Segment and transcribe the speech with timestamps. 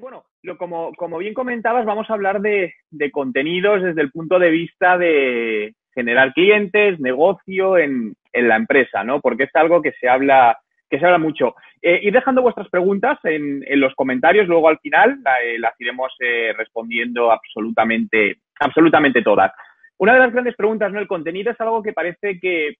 [0.00, 2.72] bueno, lo, como, como bien comentabas, vamos a hablar de,
[3.12, 9.20] contenidos desde el punto de vista de generar clientes, negocio en, la empresa, ¿no?
[9.20, 10.58] Porque es algo que se habla,
[10.88, 11.56] que se habla mucho.
[11.82, 16.12] Eh, ir dejando vuestras preguntas en, en, los comentarios, luego al final eh, las iremos
[16.20, 19.50] eh, respondiendo absolutamente, absolutamente todas.
[19.98, 21.00] Una de las grandes preguntas, ¿no?
[21.00, 22.76] El contenido es algo que parece que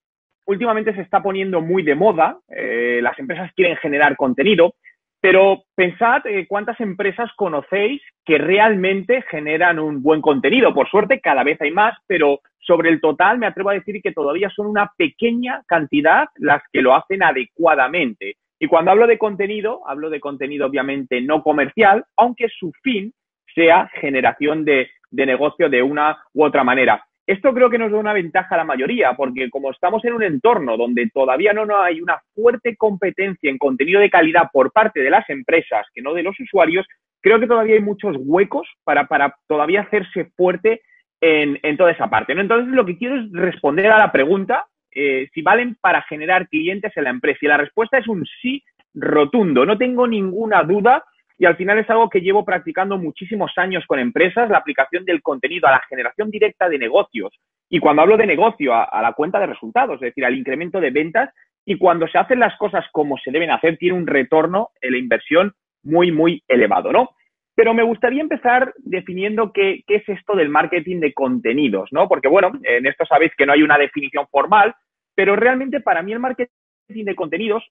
[0.49, 2.39] últimamente se está poniendo muy de moda.
[2.49, 4.75] Eh, las empresas quieren generar contenido,
[5.21, 10.73] pero pensad eh, cuántas empresas conocéis que realmente generan un buen contenido.
[10.73, 14.13] Por suerte, cada vez hay más, pero sobre el total me atrevo a decir que
[14.13, 18.37] todavía son una pequeña cantidad las que lo hacen adecuadamente.
[18.61, 23.13] Y cuando hablo de contenido, hablo de contenido obviamente no comercial, aunque su fin
[23.55, 27.08] sea generación de, de negocio de una u otra manera.
[27.29, 30.23] Esto creo que nos da una ventaja a la mayoría, porque como estamos en un
[30.23, 35.11] entorno donde todavía no, hay una fuerte competencia en contenido de calidad por parte de
[35.11, 36.87] las empresas, que no de los usuarios,
[37.21, 40.81] creo que todavía hay muchos huecos para, para todavía hacerse fuerte
[41.21, 42.33] en, en, toda esa parte.
[42.33, 46.97] Entonces, lo que quiero es responder a la pregunta eh, si valen para generar clientes
[46.97, 47.41] en la empresa.
[47.43, 49.67] Y la respuesta es un sí rotundo.
[49.67, 51.05] No tengo ninguna duda
[51.39, 55.23] y al final es algo que llevo practicando muchísimos años con empresas, la aplicación del
[55.23, 57.33] contenido a la generación directa de negocios.
[57.71, 60.91] Y cuando hablo de negocio, a, la cuenta de resultados, es decir, al incremento de
[60.91, 61.33] ventas.
[61.65, 64.99] Y cuando se hacen las cosas como se deben hacer, tiene un retorno en la
[64.99, 65.53] inversión
[65.85, 67.11] muy, muy elevado, ¿no?
[67.55, 72.09] Pero me gustaría empezar definiendo qué, qué es esto del marketing de contenidos, ¿no?
[72.09, 74.75] Porque, bueno, en esto sabéis que no hay una definición formal,
[75.15, 76.49] pero realmente para mí el marketing
[76.89, 77.65] de contenidos,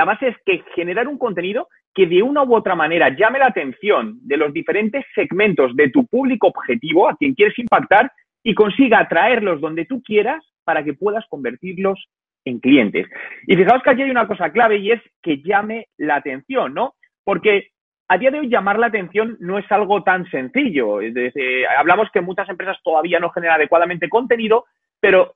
[0.00, 3.48] la base es que generar un contenido que de una u otra manera llame la
[3.48, 8.10] atención de los diferentes segmentos de tu público objetivo, a quien quieres impactar,
[8.42, 12.02] y consiga atraerlos donde tú quieras para que puedas convertirlos
[12.46, 13.08] en clientes.
[13.46, 16.94] Y fijaos que aquí hay una cosa clave y es que llame la atención, ¿no?
[17.22, 17.68] Porque
[18.08, 21.00] a día de hoy llamar la atención no es algo tan sencillo.
[21.76, 24.64] Hablamos que muchas empresas todavía no generan adecuadamente contenido,
[24.98, 25.34] pero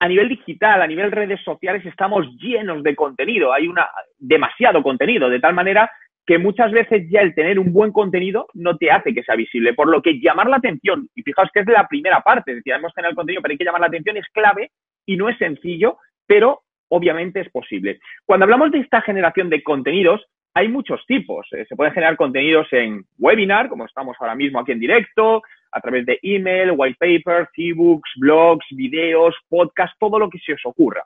[0.00, 3.86] a nivel digital, a nivel redes sociales, estamos llenos de contenido, hay una,
[4.18, 5.90] demasiado contenido, de tal manera
[6.26, 9.74] que muchas veces ya el tener un buen contenido no te hace que sea visible,
[9.74, 12.72] por lo que llamar la atención, y fijaos que es la primera parte, es decir,
[12.72, 14.70] hemos el contenido, pero hay que llamar la atención, es clave
[15.04, 18.00] y no es sencillo, pero obviamente es posible.
[18.24, 20.24] Cuando hablamos de esta generación de contenidos,
[20.54, 21.46] hay muchos tipos.
[21.52, 25.42] Eh, se pueden generar contenidos en webinar, como estamos ahora mismo aquí en directo,
[25.72, 30.60] a través de email, white papers, ebooks, blogs, videos, podcasts, todo lo que se os
[30.64, 31.04] ocurra.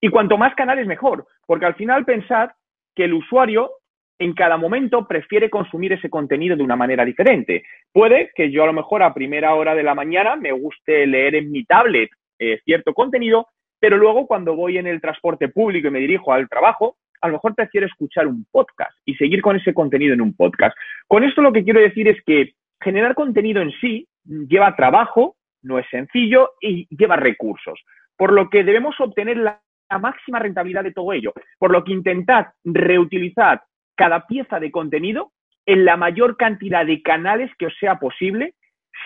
[0.00, 2.50] Y cuanto más canales, mejor, porque al final pensad
[2.94, 3.70] que el usuario
[4.18, 7.64] en cada momento prefiere consumir ese contenido de una manera diferente.
[7.92, 11.34] Puede que yo a lo mejor a primera hora de la mañana me guste leer
[11.34, 13.48] en mi tablet eh, cierto contenido,
[13.80, 17.34] pero luego cuando voy en el transporte público y me dirijo al trabajo, a lo
[17.34, 20.76] mejor prefiero escuchar un podcast y seguir con ese contenido en un podcast.
[21.08, 22.52] Con esto lo que quiero decir es que
[22.84, 27.80] generar contenido en sí lleva trabajo, no es sencillo y lleva recursos,
[28.16, 29.60] por lo que debemos obtener la,
[30.00, 33.62] máxima rentabilidad de todo ello, por lo que intentad reutilizar
[33.94, 35.30] cada pieza de contenido
[35.66, 38.54] en la mayor cantidad de canales que os sea posible,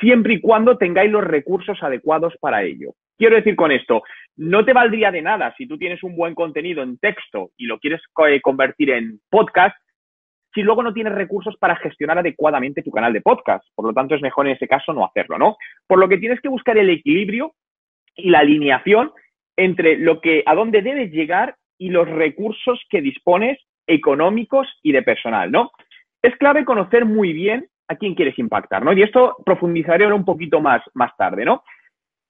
[0.00, 2.94] siempre y cuando tengáis los recursos adecuados para ello.
[3.18, 4.02] Quiero decir con esto,
[4.36, 7.78] no te valdría de nada si tú tienes un buen contenido en texto y lo
[7.80, 9.76] quieres eh, convertir en podcast,
[10.58, 13.64] si luego no tienes recursos para gestionar adecuadamente tu canal de podcast.
[13.76, 15.56] Por lo tanto, es mejor en ese caso no hacerlo, ¿no?
[15.86, 17.52] Por lo que tienes que buscar el equilibrio
[18.16, 19.12] y la alineación
[19.56, 25.04] entre lo que, a dónde debes llegar y los recursos que dispones económicos y de
[25.04, 25.70] personal, ¿no?
[26.22, 28.92] Es clave conocer muy bien a quién quieres impactar, ¿no?
[28.92, 31.62] Y esto profundizaré ahora un poquito más, más tarde, ¿no?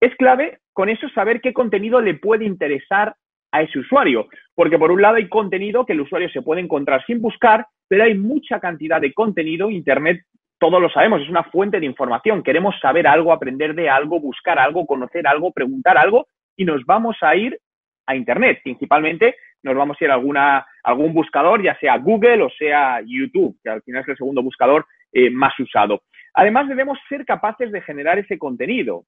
[0.03, 3.15] Es clave con eso saber qué contenido le puede interesar
[3.50, 7.04] a ese usuario, porque por un lado hay contenido que el usuario se puede encontrar
[7.06, 10.22] sin buscar, pero hay mucha cantidad de contenido, Internet,
[10.59, 14.58] todos lo sabemos, es una fuente de información, queremos saber algo, aprender de algo, buscar
[14.58, 16.26] algo, conocer algo, preguntar algo,
[16.56, 17.58] y nos vamos a ir
[18.06, 22.50] a Internet, principalmente nos vamos a ir a alguna, algún buscador, ya sea Google o
[22.50, 26.02] sea YouTube, que al final es el segundo buscador eh, más usado.
[26.34, 29.05] Además, debemos ser capaces de generar ese contenido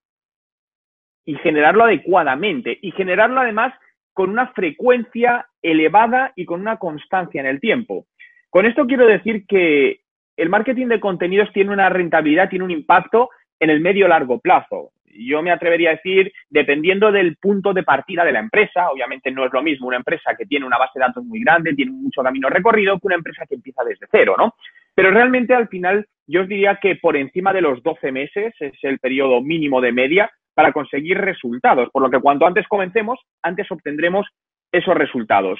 [1.25, 3.73] y generarlo adecuadamente y generarlo además
[4.13, 8.07] con una frecuencia elevada y con una constancia en el tiempo.
[8.49, 10.01] Con esto quiero decir que
[10.37, 14.93] el marketing de contenidos tiene una rentabilidad, tiene un impacto en el medio largo plazo
[15.15, 19.45] yo me atrevería a decir, dependiendo del punto de partida de la empresa, obviamente no
[19.45, 22.23] es lo mismo una empresa que tiene una base de datos muy grande, tiene mucho
[22.23, 24.55] camino recorrido, que una empresa que empieza desde cero, ¿no?
[24.95, 28.73] Pero realmente al final yo os diría que por encima de los 12 meses es
[28.83, 30.31] el periodo mínimo de media
[30.61, 34.27] para conseguir resultados, por lo que cuanto antes comencemos, antes obtendremos
[34.71, 35.59] esos resultados.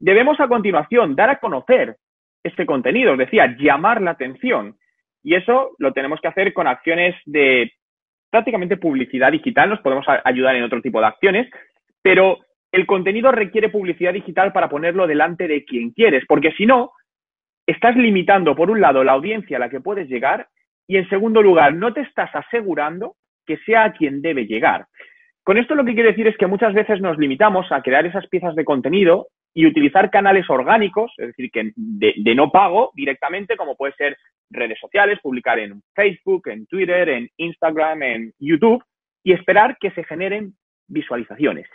[0.00, 1.94] Debemos a continuación dar a conocer
[2.42, 4.76] este contenido, os decía, llamar la atención.
[5.22, 7.70] Y eso lo tenemos que hacer con acciones de
[8.28, 11.48] prácticamente publicidad digital, nos podemos ayudar en otro tipo de acciones,
[12.02, 12.38] pero
[12.72, 16.90] el contenido requiere publicidad digital para ponerlo delante de quien quieres, porque si no,
[17.68, 20.48] estás limitando, por un lado, la audiencia a la que puedes llegar
[20.88, 23.14] y, en segundo lugar, no te estás asegurando
[23.50, 24.86] que sea a quien debe llegar.
[25.42, 28.28] Con esto lo que quiero decir es que muchas veces nos limitamos a crear esas
[28.28, 33.56] piezas de contenido y utilizar canales orgánicos, es decir, que de, de, no pago directamente,
[33.56, 34.16] como puede ser
[34.50, 38.84] redes sociales, publicar en Facebook, en Twitter, en Instagram, en YouTube,
[39.24, 40.54] y esperar que se generen
[40.86, 41.66] visualizaciones.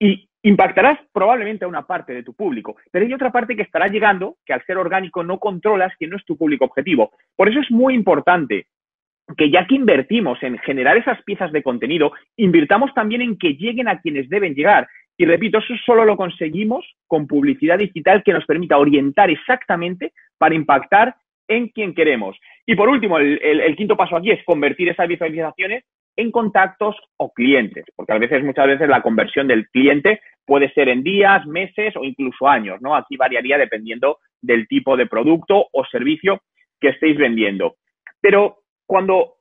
[0.00, 3.88] Y impactarás probablemente a una parte de tu público, pero hay otra parte que estará
[3.88, 7.10] llegando que al ser orgánico no controlas que no es tu público objetivo.
[7.36, 8.68] Por eso es muy importante
[9.36, 13.88] que ya que invertimos en generar esas piezas de contenido, invirtamos también en que lleguen
[13.88, 14.88] a quienes deben llegar.
[15.16, 20.54] Y repito, eso solo lo conseguimos con publicidad digital que nos permita orientar exactamente para
[20.54, 21.16] impactar
[21.48, 22.36] en quien queremos.
[22.66, 25.84] Y por último, el, el quinto paso aquí es convertir esas visualizaciones
[26.16, 30.88] en contactos o clientes, porque a veces, muchas veces, la conversión del cliente puede ser
[30.88, 32.96] en días, meses o incluso años, ¿no?
[32.96, 36.42] Aquí variaría dependiendo del tipo de producto o servicio
[36.80, 37.76] que estéis vendiendo.
[38.20, 39.34] Pero cuando,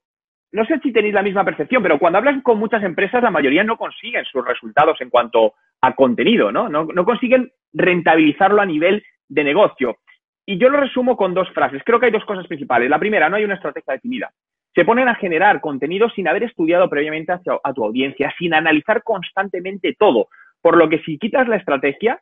[0.51, 3.63] no sé si tenéis la misma percepción, pero cuando hablas con muchas empresas, la mayoría
[3.63, 6.67] no consiguen sus resultados en cuanto a contenido, ¿no?
[6.67, 9.97] No, no consiguen rentabilizarlo a nivel de negocio.
[10.45, 11.81] Y yo lo resumo con dos frases.
[11.85, 12.89] Creo que hay dos cosas principales.
[12.89, 14.31] La primera, no hay una estrategia definida
[14.77, 19.95] se ponen a generar contenido sin haber estudiado previamente a tu audiencia, sin analizar constantemente
[19.97, 20.27] todo.
[20.61, 22.21] Por lo que si quitas la estrategia,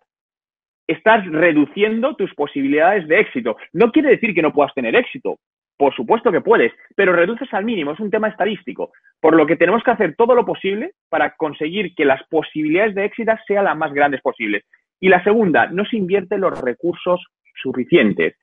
[0.87, 3.57] estás reduciendo tus posibilidades de éxito.
[3.73, 5.37] No quiere decir que no puedas tener éxito.
[5.77, 8.91] Por supuesto que puedes, pero reduces al mínimo, es un tema estadístico.
[9.19, 13.05] Por lo que tenemos que hacer todo lo posible para conseguir que las posibilidades de
[13.05, 14.63] éxito sean las más grandes posibles.
[14.99, 17.25] Y la segunda, no se invierten los recursos
[17.61, 18.37] suficientes.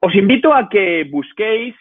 [0.00, 1.76] Os invito a que busquéis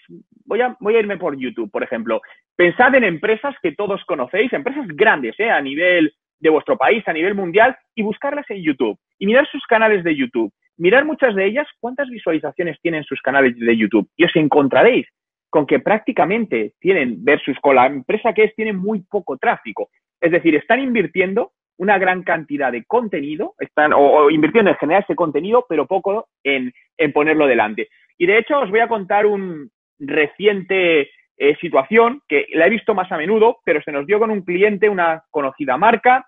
[0.46, 2.22] voy a, voy a irme por YouTube, por ejemplo.
[2.56, 5.50] Pensad en empresas que todos conocéis, empresas grandes, ¿eh?
[5.50, 9.00] a nivel de vuestro país, a nivel mundial, y buscarlas en YouTube.
[9.18, 10.52] Y mirar sus canales de YouTube.
[10.82, 14.10] Mirar muchas de ellas cuántas visualizaciones tienen sus canales de YouTube.
[14.18, 15.08] Y os encontraréis
[15.50, 19.90] con que prácticamente tienen, versus con la empresa que es, tienen muy poco tráfico.
[20.20, 25.16] Es decir, están invirtiendo una gran cantidad de contenido, están o, invirtiendo en generar ese
[25.16, 27.90] contenido, pero poco en, en, ponerlo delante.
[28.18, 29.70] Y de hecho os voy a contar un,
[30.02, 34.32] reciente eh, situación que la he visto más a menudo, pero se nos dio con
[34.32, 36.28] un cliente, una conocida marca,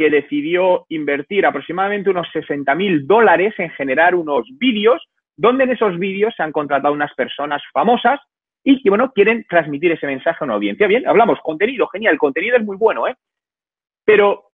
[0.00, 5.06] que decidió invertir aproximadamente unos 60 mil dólares en generar unos vídeos,
[5.36, 8.18] donde en esos vídeos se han contratado unas personas famosas
[8.64, 10.86] y que, bueno, quieren transmitir ese mensaje a una audiencia.
[10.86, 13.14] Bien, hablamos, contenido, genial, el contenido es muy bueno, ¿eh?
[14.06, 14.44] Pero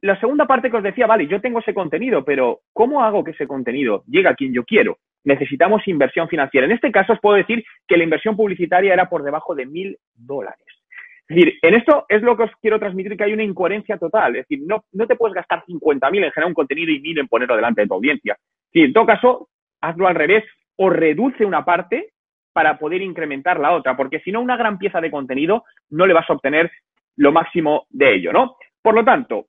[0.00, 3.30] la segunda parte que os decía, vale, yo tengo ese contenido, pero ¿cómo hago que
[3.30, 4.98] ese contenido llegue a quien yo quiero?
[5.24, 6.66] necesitamos inversión financiera.
[6.66, 9.96] En este caso os puedo decir que la inversión publicitaria era por debajo de mil
[10.12, 10.81] dólares.
[11.28, 14.36] Es decir, en esto es lo que os quiero transmitir que hay una incoherencia total.
[14.36, 17.28] Es decir, no, no te puedes gastar 50.000 en generar un contenido y 1.000 en
[17.28, 18.36] ponerlo delante de tu audiencia.
[18.72, 19.48] Sí, en todo caso,
[19.80, 20.44] hazlo al revés
[20.76, 22.10] o reduce una parte
[22.52, 26.12] para poder incrementar la otra, porque si no, una gran pieza de contenido no le
[26.12, 26.70] vas a obtener
[27.16, 28.56] lo máximo de ello, ¿no?
[28.82, 29.46] Por lo tanto,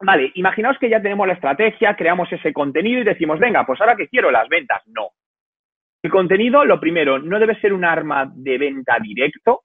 [0.00, 3.96] Vale, imaginaos que ya tenemos la estrategia, creamos ese contenido y decimos, venga, pues ahora
[3.96, 4.82] que quiero las ventas.
[4.86, 5.10] No.
[6.02, 9.62] El contenido, lo primero, no debe ser un arma de venta directo.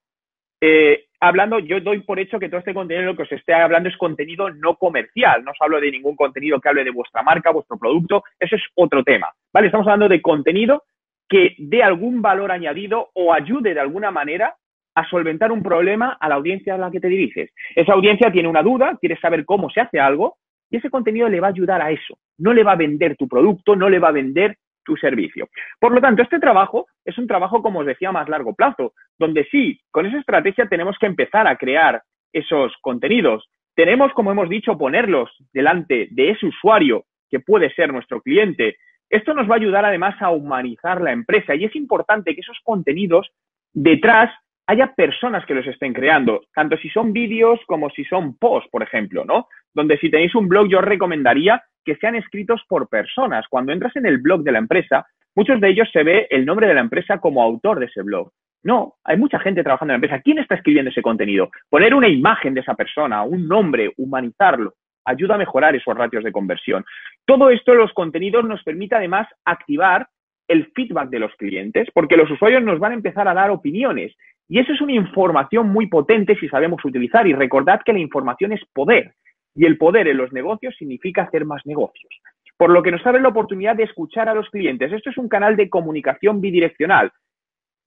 [0.63, 3.89] Eh, hablando, yo doy por hecho que todo este contenido lo que os esté hablando
[3.89, 5.43] es contenido no comercial.
[5.43, 8.23] No os hablo de ningún contenido que hable de vuestra marca, vuestro producto.
[8.39, 9.31] Eso es otro tema.
[9.51, 9.67] ¿Vale?
[9.67, 10.83] Estamos hablando de contenido
[11.27, 14.55] que dé algún valor añadido o ayude de alguna manera
[14.93, 17.51] a solventar un problema a la audiencia a la que te diriges.
[17.75, 20.37] Esa audiencia tiene una duda, quiere saber cómo se hace algo
[20.69, 22.17] y ese contenido le va a ayudar a eso.
[22.37, 25.47] No le va a vender tu producto, no le va a vender tu servicio.
[25.79, 29.45] Por lo tanto, este trabajo es un trabajo, como os decía, más largo plazo, donde
[29.45, 32.01] sí, con esa estrategia tenemos que empezar a crear
[32.33, 33.49] esos contenidos.
[33.75, 38.77] Tenemos, como hemos dicho, ponerlos delante de ese usuario que puede ser nuestro cliente.
[39.09, 42.59] Esto nos va a ayudar además a humanizar la empresa y es importante que esos
[42.63, 43.29] contenidos
[43.73, 44.31] detrás
[44.67, 48.83] haya personas que los estén creando, tanto si son vídeos como si son posts, por
[48.83, 49.47] ejemplo, ¿no?
[49.73, 53.45] Donde si tenéis un blog, yo recomendaría que sean escritos por personas.
[53.49, 56.67] Cuando entras en el blog de la empresa, muchos de ellos se ve el nombre
[56.67, 58.31] de la empresa como autor de ese blog.
[58.63, 60.21] No, hay mucha gente trabajando en la empresa.
[60.23, 61.49] ¿Quién está escribiendo ese contenido?
[61.69, 64.75] Poner una imagen de esa persona, un nombre, humanizarlo,
[65.05, 66.85] ayuda a mejorar esos ratios de conversión.
[67.25, 70.07] Todo esto, los contenidos, nos permite además activar
[70.47, 74.13] el feedback de los clientes, porque los usuarios nos van a empezar a dar opiniones
[74.51, 77.25] y eso es una información muy potente si sabemos utilizar.
[77.25, 79.13] Y recordad que la información es poder.
[79.55, 82.13] Y el poder en los negocios significa hacer más negocios.
[82.57, 84.93] por lo que nos abre la oportunidad de escuchar a los clientes.
[84.93, 87.11] Esto es un canal de comunicación bidireccional.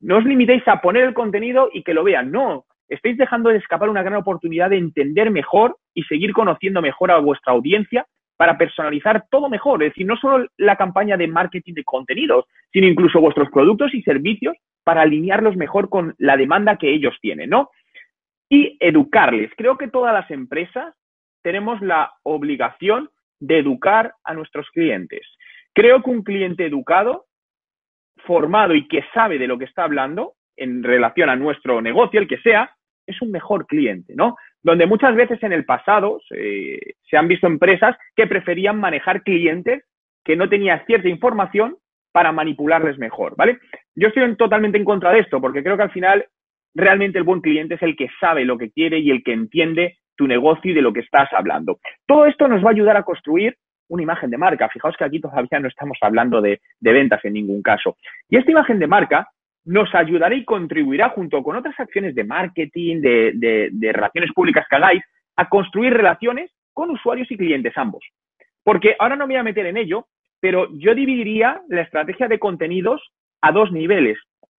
[0.00, 2.66] No os limitéis a poner el contenido y que lo vean, no.
[2.88, 7.18] Estáis dejando de escapar una gran oportunidad de entender mejor y seguir conociendo mejor a
[7.18, 8.04] vuestra audiencia
[8.36, 9.82] para personalizar todo mejor.
[9.82, 14.02] Es decir, no solo la campaña de marketing de contenidos, sino incluso vuestros productos y
[14.02, 17.70] servicios para alinearlos mejor con la demanda que ellos tienen, ¿no?
[18.48, 19.50] Y educarles.
[19.56, 20.94] Creo que todas las empresas
[21.44, 25.20] tenemos la obligación de educar a nuestros clientes.
[25.74, 27.26] Creo que un cliente educado,
[28.24, 32.28] formado y que sabe de lo que está hablando en relación a nuestro negocio, el
[32.28, 32.74] que sea,
[33.06, 34.36] es un mejor cliente, ¿no?
[34.62, 39.84] Donde muchas veces en el pasado se, han visto empresas que preferían manejar clientes
[40.24, 41.76] que no tenían cierta información
[42.12, 43.58] para manipularles mejor, ¿vale?
[43.94, 46.24] Yo estoy totalmente en contra de esto porque creo que al final
[46.74, 49.98] realmente el buen cliente es el que sabe lo que quiere y el que entiende
[50.16, 51.78] tu negocio y de lo que estás hablando.
[52.06, 53.56] Todo esto nos va a ayudar a construir
[53.88, 54.68] una imagen de marca.
[54.68, 57.96] Fijaos que aquí todavía no estamos hablando de, ventas en ningún caso.
[58.28, 59.28] Y esta imagen de marca
[59.64, 64.76] nos ayudará y contribuirá junto con otras acciones de marketing, de, de, relaciones públicas que
[64.76, 65.02] hagáis,
[65.36, 68.04] a construir relaciones con usuarios y clientes ambos.
[68.62, 70.06] Porque ahora no me voy a meter en ello,
[70.40, 73.02] pero yo dividiría la estrategia de contenidos
[73.40, 74.18] a dos niveles.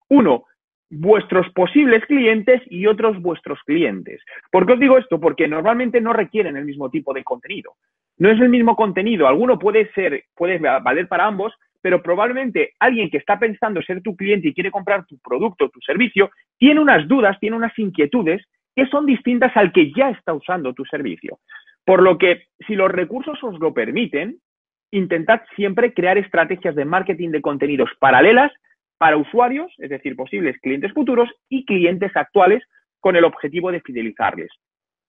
[0.10, 0.46] Uno,
[0.90, 4.22] vuestros posibles clientes y otros vuestros clientes.
[4.52, 5.20] ¿Por qué os digo esto?
[5.20, 7.74] Porque normalmente no requieren el mismo tipo de contenido.
[8.18, 9.28] No es el mismo contenido.
[9.28, 14.16] Alguno puede ser, puede valer para ambos, pero probablemente alguien que está pensando ser tu
[14.16, 18.44] cliente y quiere comprar tu producto, tu servicio, tiene unas dudas, tiene unas inquietudes
[18.76, 21.40] que son distintas al que ya está usando tu servicio.
[21.86, 24.40] Por lo que, si los recursos os lo permiten,
[24.92, 28.52] intentad siempre crear estrategias de marketing de contenidos paralelas
[28.98, 32.64] para usuarios, es decir, posibles clientes futuros y clientes actuales
[33.00, 34.50] con el objetivo de fidelizarles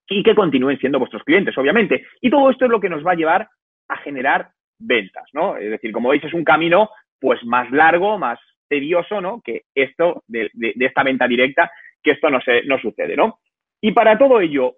[0.08, 2.06] y que continúen siendo vuestros clientes, obviamente.
[2.20, 3.48] Y todo esto es lo que nos va a llevar
[3.88, 5.56] a generar ventas, ¿no?
[5.56, 8.38] Es decir, como veis, es un camino pues más largo, más
[8.68, 9.40] tedioso, ¿no?
[9.42, 11.70] Que esto de, esta venta directa,
[12.02, 13.38] que esto no, se, no sucede, ¿no?
[13.80, 14.76] Y para todo ello,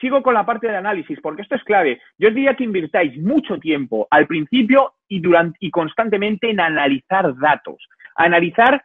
[0.00, 2.00] sigo con la parte de análisis, porque esto es clave.
[2.18, 7.36] Yo os diría que invirtáis mucho tiempo al principio y, durante, y constantemente en analizar
[7.38, 7.86] datos
[8.24, 8.82] analizar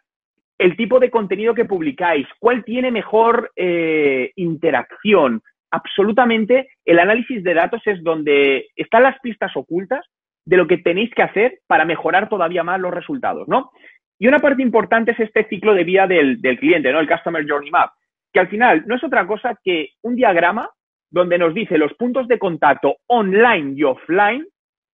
[0.57, 5.41] el tipo de contenido que publicáis, cuál tiene mejor eh, interacción.
[5.71, 10.05] Absolutamente, el análisis de datos es donde están las pistas ocultas
[10.45, 13.71] de lo que tenéis que hacer para mejorar todavía más los resultados, ¿no?
[14.17, 16.99] Y una parte importante es este ciclo de vida del, cliente, ¿no?
[16.99, 17.91] El Customer Journey Map,
[18.31, 20.69] que al final no es otra cosa que un diagrama
[21.11, 24.45] donde nos dice los puntos de contacto online y offline,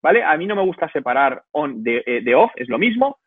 [0.02, 0.24] ¿vale?
[0.24, 3.18] A mí no me gusta separar on de, eh, de off, es lo mismo,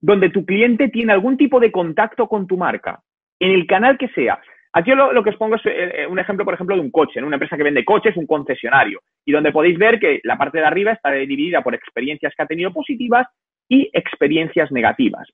[0.00, 3.00] donde tu cliente tiene algún tipo de contacto con tu marca,
[3.38, 4.40] en el canal que sea.
[4.72, 7.36] Aquí lo, que os pongo es eh, un ejemplo, por ejemplo, de un coche, una
[7.36, 10.92] empresa que vende coches, un concesionario, y donde podéis ver que la parte de arriba
[10.92, 13.26] está dividida por experiencias que ha tenido positivas
[13.68, 15.28] y experiencias negativas.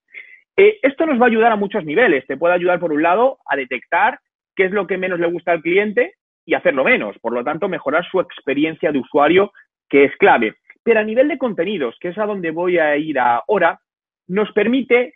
[0.57, 2.27] Eh, esto nos va a ayudar a muchos niveles.
[2.27, 4.19] Te puede ayudar, por un lado, a detectar
[4.55, 6.15] qué es lo que menos le gusta al cliente
[6.47, 7.19] y hacerlo menos.
[7.19, 9.53] Por lo tanto, mejorar su experiencia de usuario,
[9.91, 10.55] que es clave.
[10.83, 13.81] Pero a nivel de contenidos, que es a donde voy a ir ahora,
[14.29, 15.15] nos permite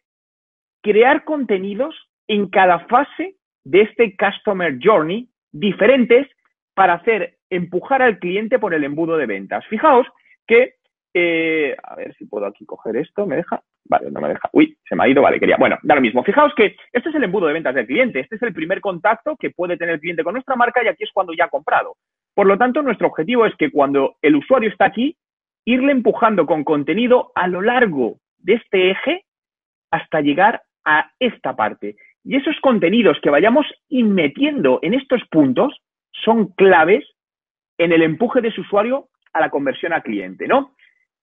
[0.83, 1.95] crear contenidos
[2.29, 6.29] en cada fase de este Customer Journey diferentes
[6.75, 9.67] para hacer empujar al cliente por el embudo de ventas.
[9.67, 10.07] Fijaos
[10.47, 10.75] que,
[11.13, 13.63] eh, a ver si puedo aquí coger esto, ¿me deja?
[13.85, 14.49] Vale, no me deja.
[14.53, 15.57] Uy, se me ha ido, vale, quería.
[15.59, 16.23] Bueno, da lo mismo.
[16.23, 19.37] Fijaos que este es el embudo de ventas del cliente, este es el primer contacto
[19.37, 21.97] que puede tener el cliente con nuestra marca y aquí es cuando ya ha comprado.
[22.35, 25.17] Por lo tanto, nuestro objetivo es que cuando el usuario está aquí,
[25.65, 29.25] irle empujando con contenido a lo largo de este eje
[29.91, 31.97] hasta llegar a esta parte.
[32.25, 35.75] Y esos contenidos que vayamos metiendo en estos puntos
[36.13, 37.05] son claves
[37.79, 40.75] en el empuje de su usuario a la conversión a cliente, ¿no?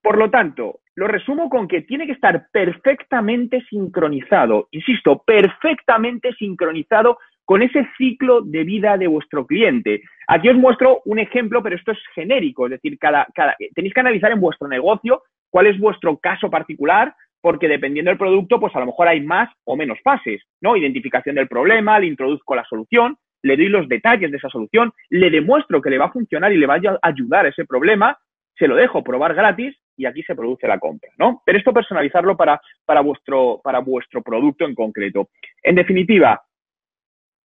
[0.02, 7.18] Por lo tanto, lo resumo con que tiene que estar perfectamente sincronizado, insisto, perfectamente sincronizado
[7.44, 10.02] con ese ciclo de vida de vuestro cliente.
[10.26, 14.00] Aquí os muestro un ejemplo, pero esto es genérico, es decir, cada, cada, tenéis que
[14.00, 18.80] analizar en vuestro negocio cuál es vuestro caso particular, porque dependiendo del producto, pues a
[18.80, 20.76] lo mejor hay más o menos fases, ¿no?
[20.76, 25.30] Identificación del problema, le introduzco la solución, le doy los detalles de esa solución, le
[25.30, 28.18] demuestro que le va a funcionar y le va a ayudar a ese problema,
[28.56, 31.42] se lo dejo probar gratis y aquí se produce la compra, ¿no?
[31.44, 35.28] Pero esto personalizarlo para, para, vuestro, para vuestro producto en concreto.
[35.62, 36.42] En definitiva,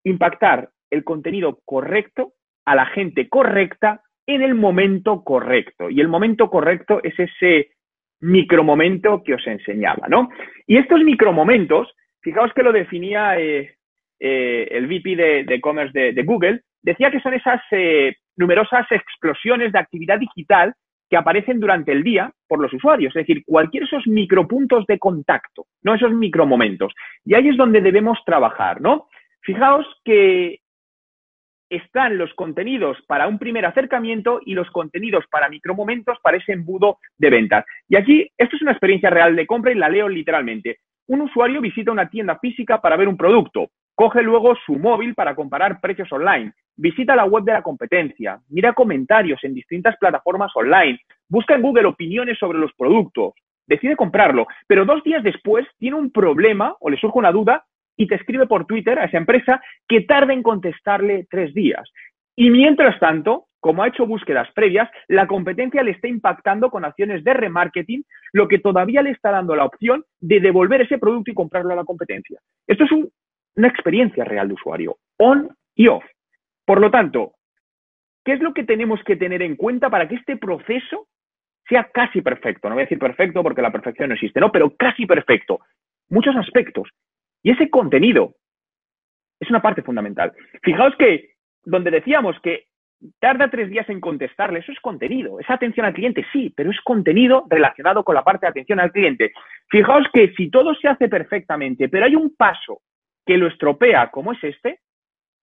[0.03, 2.33] impactar el contenido correcto
[2.65, 5.89] a la gente correcta en el momento correcto.
[5.89, 7.71] Y el momento correcto es ese
[8.23, 10.29] micromomento que os enseñaba, ¿no?
[10.65, 13.75] Y estos micromomentos, fijaos que lo definía eh,
[14.19, 19.79] eh, el VP de e-commerce de, Google, decía que son esas eh, numerosas explosiones de
[19.79, 20.73] actividad digital
[21.09, 25.65] que aparecen durante el día por los usuarios, es decir, cualquier esos micropuntos de contacto,
[25.83, 26.93] no esos micromomentos.
[27.25, 29.07] Y ahí es donde debemos trabajar, ¿no?
[29.41, 30.61] Fijaos que
[31.75, 36.97] están los contenidos para un primer acercamiento y los contenidos para micromomentos para ese embudo
[37.17, 37.65] de ventas.
[37.89, 40.79] Y aquí, esto es una experiencia real de compra y la leo literalmente.
[41.07, 45.35] Un usuario visita una tienda física para ver un producto, coge luego su móvil para
[45.35, 50.99] comparar precios online, visita la web de la competencia, mira comentarios en distintas plataformas online,
[51.27, 53.33] busca en Google opiniones sobre los productos,
[53.67, 57.65] decide comprarlo, pero dos días después tiene un problema o le surge una duda
[57.97, 61.89] y te escribe por Twitter a esa empresa que tarda en contestarle tres días.
[62.35, 67.23] Y mientras tanto, como ha hecho búsquedas previas, la competencia le está impactando con acciones
[67.23, 71.35] de remarketing, lo que todavía le está dando la opción de devolver ese producto y
[71.35, 72.39] comprarlo a la competencia.
[72.67, 72.91] Esto es
[73.55, 76.03] una experiencia real de usuario, on y off.
[76.65, 77.33] Por lo tanto,
[78.25, 81.07] ¿qué es lo que tenemos que tener en cuenta para que este proceso
[81.69, 82.67] sea casi perfecto?
[82.67, 85.59] No voy a decir perfecto porque la perfección no existe, no, pero casi perfecto.
[86.09, 86.89] Muchos aspectos.
[87.43, 88.35] Y ese contenido
[89.39, 90.31] es una parte fundamental.
[90.63, 91.33] Fijaos que
[91.65, 92.65] donde decíamos que
[93.19, 96.79] tarda tres días en contestarle, eso es contenido, es atención al cliente, sí, pero es
[96.81, 99.33] contenido relacionado con la parte de atención al cliente.
[99.69, 102.81] Fijaos que si todo se hace perfectamente, pero hay un paso
[103.25, 104.79] que lo estropea, como es este,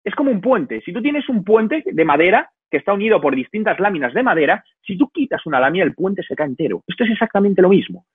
[0.04, 0.82] es como un puente.
[0.82, 4.64] Si tú tienes un puente de madera que está unido por distintas láminas de madera,
[4.82, 6.84] si tú quitas una lámina, el puente se cae entero.
[6.88, 8.06] Esto es exactamente lo mismo.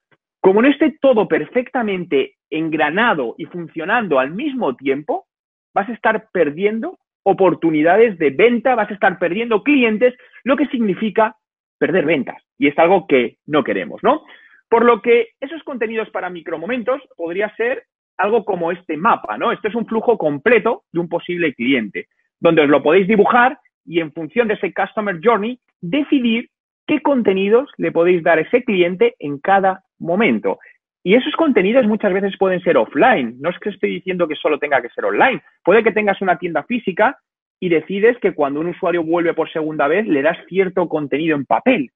[0.41, 5.27] Como no esté todo perfectamente engranado y funcionando al mismo tiempo,
[5.75, 11.37] vas a estar perdiendo oportunidades de venta, vas a estar perdiendo clientes, lo que significa
[11.79, 12.43] perder ventas.
[12.59, 14.23] Y es algo que no queremos, ¿no?
[14.69, 17.85] Por lo que esos contenidos para micromomentos podría ser
[18.17, 19.53] algo como este mapa, ¿no?
[19.53, 22.07] Este es un flujo completo de un posible cliente,
[22.41, 26.49] donde os lo podéis dibujar y en función de ese Customer Journey, decidir
[26.87, 30.59] qué contenidos le podéis dar a ese cliente en cada momento.
[31.07, 33.37] Y esos contenidos muchas veces pueden ser offline.
[33.39, 35.41] No es que estoy diciendo que solo tenga que ser online.
[35.63, 37.17] Puede que tengas una tienda física
[37.61, 41.47] y decides que cuando un usuario vuelve por segunda vez le das cierto contenido en
[41.47, 41.93] papel.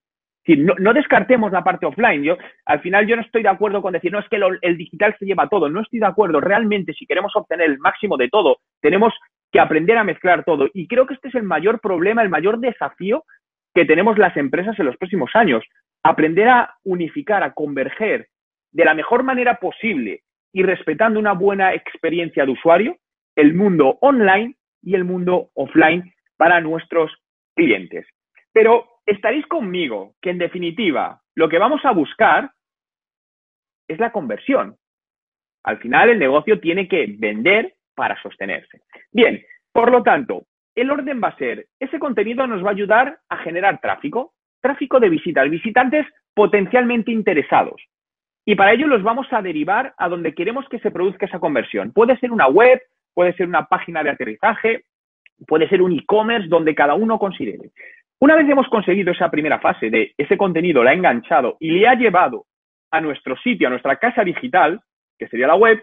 [0.46, 2.22] no, no, descartemos la parte offline.
[2.22, 5.16] Yo, al final yo no estoy de acuerdo con decir, no, es que el digital
[5.18, 5.68] se lleva todo.
[5.68, 6.40] No estoy de acuerdo.
[6.40, 9.12] Realmente, si queremos obtener el máximo de todo, tenemos
[9.50, 10.68] que aprender a mezclar todo.
[10.72, 13.24] Y creo que este es el mayor problema, el mayor desafío
[13.74, 15.64] que tenemos las empresas en los próximos años
[16.04, 18.28] aprender a unificar, a converger
[18.72, 22.96] de la mejor manera posible y respetando una buena experiencia de usuario,
[23.36, 27.12] el mundo online y el mundo offline para nuestros
[27.54, 28.06] clientes.
[28.52, 32.50] Pero estaréis conmigo que en definitiva lo que vamos a buscar
[33.88, 34.76] es la conversión.
[35.64, 38.80] Al final el negocio tiene que vender para sostenerse.
[39.12, 43.18] Bien, por lo tanto, el orden va a ser, ese contenido nos va a ayudar
[43.28, 47.82] a generar tráfico, tráfico de visitas, visitantes potencialmente interesados.
[48.44, 51.92] Y para ello los vamos a derivar a donde queremos que se produzca esa conversión.
[51.92, 52.80] Puede ser una web,
[53.14, 54.84] puede ser una página de aterrizaje,
[55.46, 57.70] puede ser un e-commerce donde cada uno considere.
[58.18, 61.88] Una vez hemos conseguido esa primera fase de ese contenido, la ha enganchado y le
[61.88, 62.46] ha llevado
[62.90, 64.80] a nuestro sitio, a nuestra casa digital,
[65.18, 65.82] que sería la web,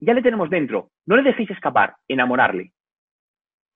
[0.00, 0.90] ya le tenemos dentro.
[1.06, 2.72] No le dejéis escapar, enamorarle.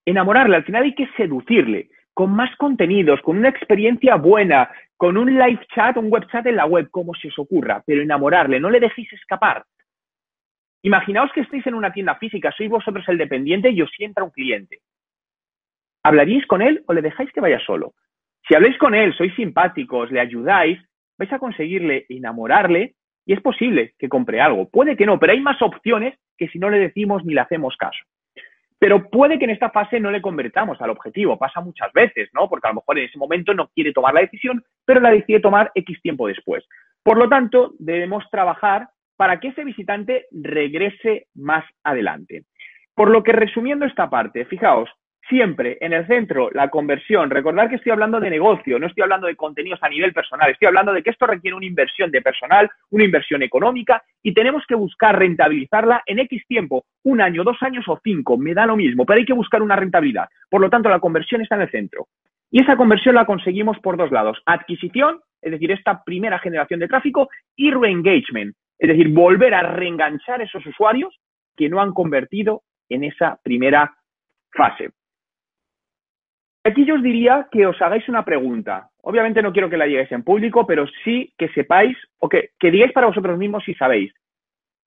[0.05, 1.89] Enamorarle, al final hay que seducirle
[2.21, 6.57] con más contenidos, con una experiencia buena, con un live chat, un web chat en
[6.57, 9.65] la web, como si os ocurra, pero enamorarle, no le dejéis escapar.
[10.83, 14.33] Imaginaos que estéis en una tienda física, sois vosotros el dependiente y os entra un
[14.33, 14.81] cliente.
[16.03, 17.95] ¿Hablaríais con él o le dejáis que vaya solo?
[18.47, 20.79] Si habléis con él, sois simpáticos, le ayudáis,
[21.17, 24.69] vais a conseguirle enamorarle y es posible que compre algo.
[24.69, 27.79] Puede que no, pero hay más opciones que si no le decimos ni le hacemos
[27.79, 28.05] caso.
[28.81, 32.49] Pero puede que en esta fase no le convertamos al objetivo, pasa muchas veces, ¿no?
[32.49, 35.39] Porque a lo mejor en ese momento no quiere tomar la decisión, pero la decide
[35.39, 36.65] tomar X tiempo después.
[37.03, 42.45] Por lo tanto, debemos trabajar para que ese visitante regrese más adelante.
[42.95, 44.89] Por lo que resumiendo esta parte, fijaos,
[45.31, 47.31] siempre en el centro la conversión.
[47.31, 50.69] Recordar que estoy hablando de negocio, no estoy hablando de contenidos a nivel personal, estoy
[50.69, 54.75] hablando de que esto requiere una inversión de personal, una inversión económica y tenemos que
[54.75, 59.07] buscar rentabilizarla en X tiempo, un año, dos años o cinco, me da lo mismo,
[59.07, 60.29] pero hay que buscar una rentabilidad.
[60.51, 62.09] Por lo tanto, la conversión está en el centro.
[62.51, 66.89] Y esa conversión la conseguimos por dos lados, adquisición, es decir, esta primera generación de
[66.89, 71.17] tráfico, y reengagement, es decir, volver a reenganchar esos usuarios
[71.57, 73.95] que no han convertido en esa primera
[74.53, 74.91] fase.
[76.65, 78.91] Aquí yo os diría que os hagáis una pregunta.
[79.03, 82.71] Obviamente no quiero que la lleguéis en público, pero sí que sepáis o que, que
[82.71, 84.13] digáis para vosotros mismos si sabéis.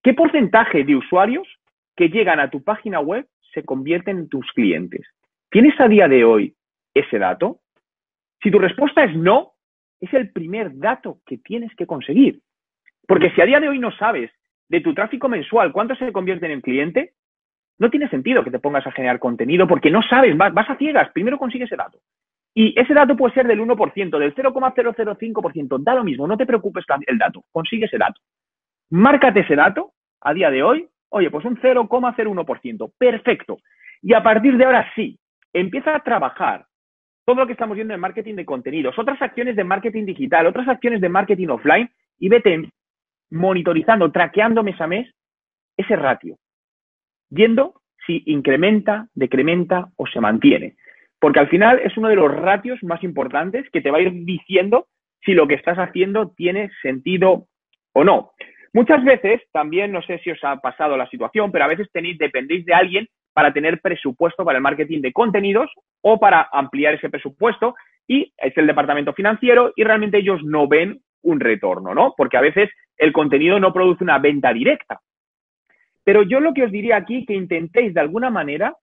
[0.04, 1.48] ¿Qué porcentaje de usuarios
[1.96, 5.02] que llegan a tu página web se convierten en tus clientes?
[5.50, 6.56] ¿Tienes a día de hoy
[6.94, 7.60] ese dato?
[8.42, 9.54] Si tu respuesta es no,
[10.00, 12.42] es el primer dato que tienes que conseguir.
[13.08, 14.32] Porque si a día de hoy no sabes
[14.68, 17.14] de tu tráfico mensual cuánto se convierte en cliente,
[17.80, 21.12] no tiene sentido que te pongas a generar contenido porque no sabes, vas, a ciegas,
[21.12, 22.00] primero consigue ese dato.
[22.56, 26.86] Y ese dato puede ser del 1%, del 0,005%, da lo mismo, no te preocupes
[27.08, 28.22] el dato, consigue ese dato.
[28.92, 33.58] Márcate ese dato a día de hoy, oye, pues un 0,01%, perfecto.
[34.02, 35.18] Y a partir de ahora sí,
[35.52, 36.66] empieza a trabajar
[37.26, 40.68] todo lo que estamos viendo en marketing de contenidos, otras acciones de marketing digital, otras
[40.68, 42.70] acciones de marketing offline y vete
[43.32, 45.10] monitorizando, traqueando mes a mes
[45.78, 46.38] ese ratio,
[47.34, 50.76] viendo si incrementa, decrementa o se mantiene
[51.24, 54.12] porque al final es uno de los ratios más importantes que te va a ir
[54.26, 54.88] diciendo
[55.24, 57.46] si lo que estás haciendo tiene sentido
[57.94, 58.34] o no.
[58.74, 62.18] Muchas veces, también no sé si os ha pasado la situación, pero a veces tenéis,
[62.18, 67.10] dependéis de alguien para tener presupuesto para el marketing de contenidos o para ampliar ese
[67.10, 67.74] presupuesto
[68.06, 72.16] y es el departamento financiero y realmente ellos no ven un retorno, ¿no?
[72.18, 75.00] Porque a veces el contenido no produce una venta directa.
[76.04, 78.76] Pero yo lo que os diría aquí, que intentéis de alguna manera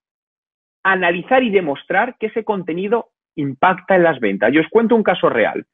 [0.82, 4.52] analizar y demostrar que ese contenido impacta en las ventas.
[4.52, 5.66] Yo os cuento un caso real.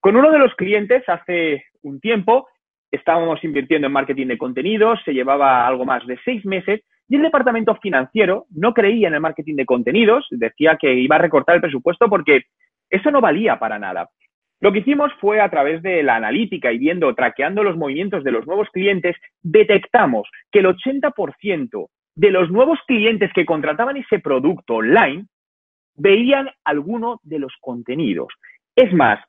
[0.00, 2.48] Con uno de los clientes hace un tiempo
[2.90, 7.22] estábamos invirtiendo en marketing de contenidos, se llevaba algo más de seis meses y el
[7.22, 11.60] departamento financiero no creía en el marketing de contenidos, decía que iba a recortar el
[11.60, 12.44] presupuesto porque
[12.90, 14.08] eso no valía para nada.
[14.60, 18.32] Lo que hicimos fue a través de la analítica y viendo, traqueando los movimientos de
[18.32, 24.76] los nuevos clientes, detectamos que el 80% de los nuevos clientes que contrataban ese producto
[24.76, 25.26] online
[25.94, 28.28] veían alguno de los contenidos.
[28.74, 29.20] Es más,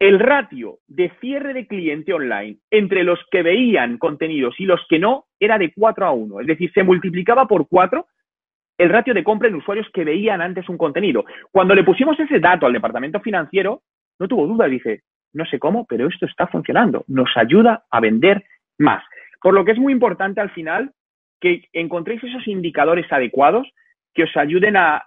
[0.00, 4.98] el ratio de cierre de cliente online entre los que veían contenidos y los que
[4.98, 6.40] no era de 4 a 1.
[6.40, 8.06] Es decir, se multiplicaba por 4
[8.76, 11.24] el ratio de compra en usuarios que veían antes un contenido.
[11.52, 13.82] Cuando le pusimos ese dato al departamento financiero,
[14.18, 18.44] no tuvo duda, dice, no sé cómo, pero esto está funcionando, nos ayuda a vender
[18.78, 19.04] más.
[19.40, 20.92] Por lo que es muy importante al final
[21.40, 23.68] que encontréis esos indicadores adecuados
[24.14, 25.04] que os ayuden a,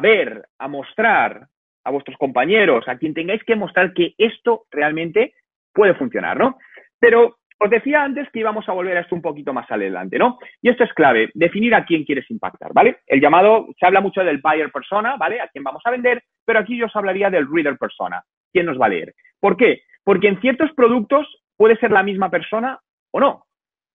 [0.00, 1.48] ver, a mostrar
[1.84, 5.34] a vuestros compañeros, a quien tengáis que mostrar que esto realmente
[5.72, 6.56] puede funcionar, ¿no?
[6.98, 10.38] Pero os decía antes que íbamos a volver a esto un poquito más adelante, ¿no?
[10.62, 13.00] Y esto es clave, definir a quién quieres impactar, ¿vale?
[13.06, 15.40] El llamado, se habla mucho del buyer persona, ¿vale?
[15.40, 18.22] A quién vamos a vender, pero aquí yo os hablaría del reader persona,
[18.54, 19.14] quién nos va a leer.
[19.40, 19.82] ¿Por qué?
[20.04, 22.78] Porque en ciertos productos puede ser la misma persona
[23.10, 23.44] o no.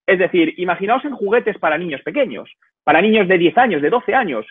[0.06, 2.50] Es decir, imaginaos en juguetes para niños pequeños,
[2.84, 4.46] para niños de 10 años, de 12 años.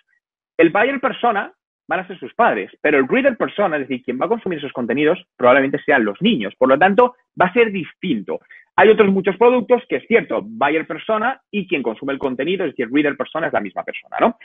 [0.57, 1.53] El buyer persona
[1.87, 4.59] van a ser sus padres, pero el reader persona, es decir, quien va a consumir
[4.59, 6.53] esos contenidos, probablemente sean los niños.
[6.57, 8.39] Por lo tanto, va a ser distinto.
[8.75, 12.71] Hay otros muchos productos que es cierto, buyer persona y quien consume el contenido, es
[12.71, 14.37] decir, reader persona es la misma persona, ¿no?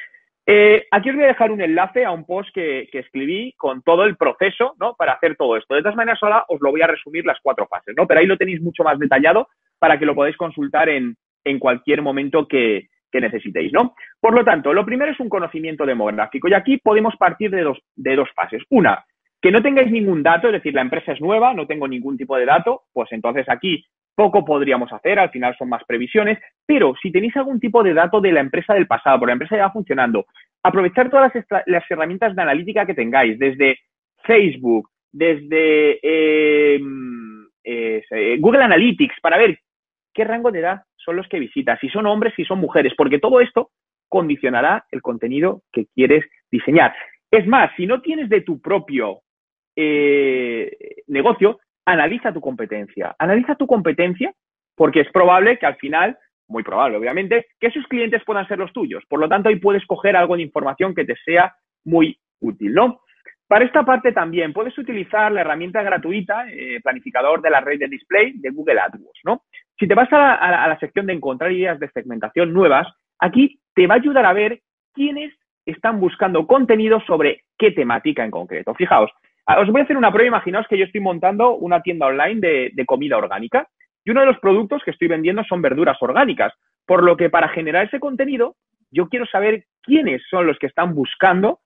[0.47, 3.83] Eh, aquí os voy a dejar un enlace a un post que, que, escribí con
[3.83, 4.95] todo el proceso, ¿no?
[4.95, 5.75] Para hacer todo esto.
[5.75, 8.07] De todas maneras, ahora os lo voy a resumir las cuatro fases, ¿no?
[8.07, 11.17] Pero ahí lo tenéis mucho más detallado para que lo podáis consultar en,
[11.59, 13.95] cualquier momento que, necesitéis, ¿no?
[14.19, 17.79] Por lo tanto, lo primero es un conocimiento demográfico y aquí podemos partir de dos,
[17.95, 18.63] de dos fases.
[18.71, 19.05] Una,
[19.41, 22.37] que no tengáis ningún dato, es decir, la empresa es nueva, no tengo ningún tipo
[22.37, 27.11] de dato, pues entonces aquí poco podríamos hacer, al final son más previsiones, pero si
[27.11, 29.73] tenéis algún tipo de dato de la empresa del pasado, por la empresa ya va
[29.73, 30.27] funcionando,
[30.63, 31.33] aprovechar todas
[31.67, 33.79] las, herramientas de analítica que tengáis, desde
[34.25, 36.81] Facebook, desde eh,
[37.65, 39.59] eh, Google Analytics, para ver
[40.13, 43.19] qué rango de edad son los que visitas, si son hombres, si son mujeres, porque
[43.19, 43.71] todo esto
[44.09, 46.95] condicionará el contenido que quieres diseñar.
[47.31, 49.23] Es más, si no tienes de tu propio
[49.77, 53.15] eh, negocio, analiza tu competencia.
[53.19, 54.33] Analiza tu competencia
[54.75, 56.19] porque es probable que al final,
[56.49, 59.05] muy probable obviamente, que esos clientes puedan ser los tuyos.
[59.09, 63.01] Por lo tanto, ahí puedes coger algo de información que te sea muy útil, ¿no?
[63.47, 67.89] Para esta parte también puedes utilizar la herramienta gratuita, eh, planificador de la red de
[67.89, 69.43] display de Google AdWords, ¿no?
[69.79, 73.95] Si te vas a la, sección de encontrar ideas de segmentación nuevas, aquí te va
[73.95, 74.61] a ayudar a ver
[74.95, 75.35] quiénes
[75.67, 78.75] están buscando contenido sobre qué temática en concreto.
[78.75, 79.11] Fijaos,
[79.47, 80.29] os voy a hacer una prueba.
[80.29, 83.69] Imaginaos que yo estoy montando una tienda online de, de, comida orgánica
[84.05, 86.53] y uno de los productos que estoy vendiendo son verduras orgánicas.
[86.87, 88.57] Por lo que para generar ese contenido,
[88.91, 91.61] yo quiero saber quiénes son los que están buscando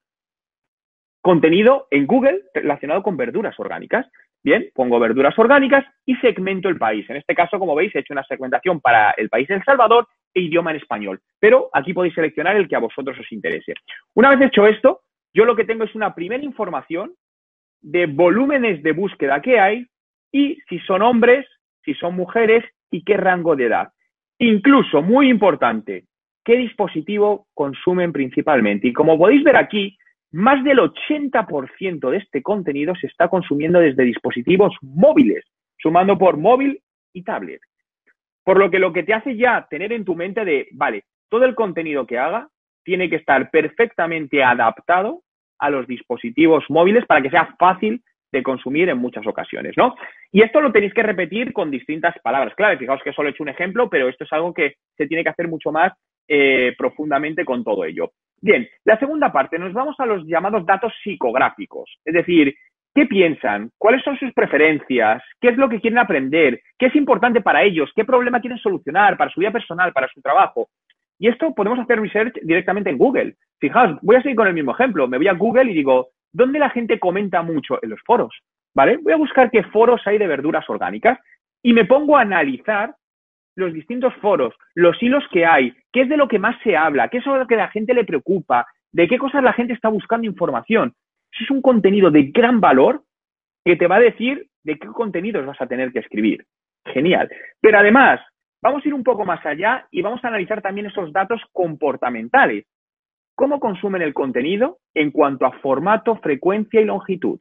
[1.20, 4.06] contenido en Google relacionado con verduras orgánicas.
[4.42, 7.08] Bien, pongo verduras orgánicas y segmento el país.
[7.10, 10.40] En este caso, como veis, he hecho una segmentación para el país El Salvador e
[10.40, 11.20] idioma en español.
[11.40, 13.74] Pero aquí podéis seleccionar el que a vosotros os interese.
[14.14, 15.00] Una vez hecho esto,
[15.34, 17.14] yo lo que tengo es una primera información
[17.80, 19.86] de volúmenes de búsqueda que hay
[20.32, 21.46] y si son hombres,
[21.84, 23.88] si son mujeres y qué rango de edad.
[24.38, 26.04] Incluso, muy importante,
[26.44, 28.88] qué dispositivo consumen principalmente.
[28.88, 29.96] Y como podéis ver aquí,
[30.30, 35.44] más del 80% de este contenido se está consumiendo desde dispositivos móviles,
[35.78, 36.80] sumando por móvil
[37.12, 37.60] y tablet.
[38.44, 41.44] Por lo que lo que te hace ya tener en tu mente de, vale, todo
[41.44, 42.48] el contenido que haga
[42.84, 45.22] tiene que estar perfectamente adaptado
[45.58, 49.94] a los dispositivos móviles para que sea fácil de consumir en muchas ocasiones, ¿no?
[50.30, 52.54] Y esto lo tenéis que repetir con distintas palabras.
[52.54, 55.22] Claro, fijaos que solo he hecho un ejemplo, pero esto es algo que se tiene
[55.22, 55.92] que hacer mucho más
[56.28, 58.12] eh, profundamente con todo ello.
[58.40, 62.54] Bien, la segunda parte, nos vamos a los llamados datos psicográficos, es decir,
[62.94, 63.70] ¿qué piensan?
[63.78, 65.22] ¿Cuáles son sus preferencias?
[65.40, 66.60] ¿Qué es lo que quieren aprender?
[66.78, 67.90] ¿Qué es importante para ellos?
[67.96, 70.68] ¿Qué problema quieren solucionar para su vida personal, para su trabajo?
[71.18, 73.34] Y esto podemos hacer research directamente en Google.
[73.58, 75.08] Fijaos, voy a seguir con el mismo ejemplo.
[75.08, 77.78] Me voy a Google y digo, ¿dónde la gente comenta mucho?
[77.82, 78.34] En los foros,
[78.74, 78.98] ¿vale?
[78.98, 81.18] Voy a buscar qué foros hay de verduras orgánicas
[81.62, 82.94] y me pongo a analizar
[83.56, 87.08] los distintos foros, los hilos que hay, qué es de lo que más se habla,
[87.08, 90.28] qué es lo que la gente le preocupa, de qué cosas la gente está buscando
[90.28, 90.94] información.
[91.32, 93.02] Eso es un contenido de gran valor
[93.64, 96.46] que te va a decir de qué contenidos vas a tener que escribir.
[96.86, 97.28] Genial.
[97.60, 98.20] Pero además,
[98.60, 102.66] vamos a ir un poco más allá y vamos a analizar también esos datos comportamentales.
[103.34, 107.38] ¿Cómo consumen el contenido en cuanto a formato, frecuencia y longitud?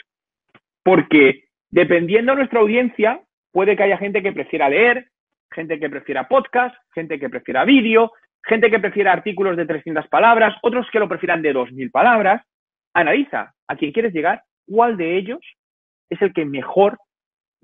[0.84, 5.08] Porque dependiendo de nuestra audiencia, puede que haya gente que prefiera leer,
[5.52, 8.12] gente que prefiera podcast, gente que prefiera vídeo,
[8.44, 12.44] gente que prefiera artículos de 300 palabras, otros que lo prefieran de 2.000 palabras.
[12.94, 15.40] Analiza a quién quieres llegar, cuál de ellos
[16.10, 16.98] es el que mejor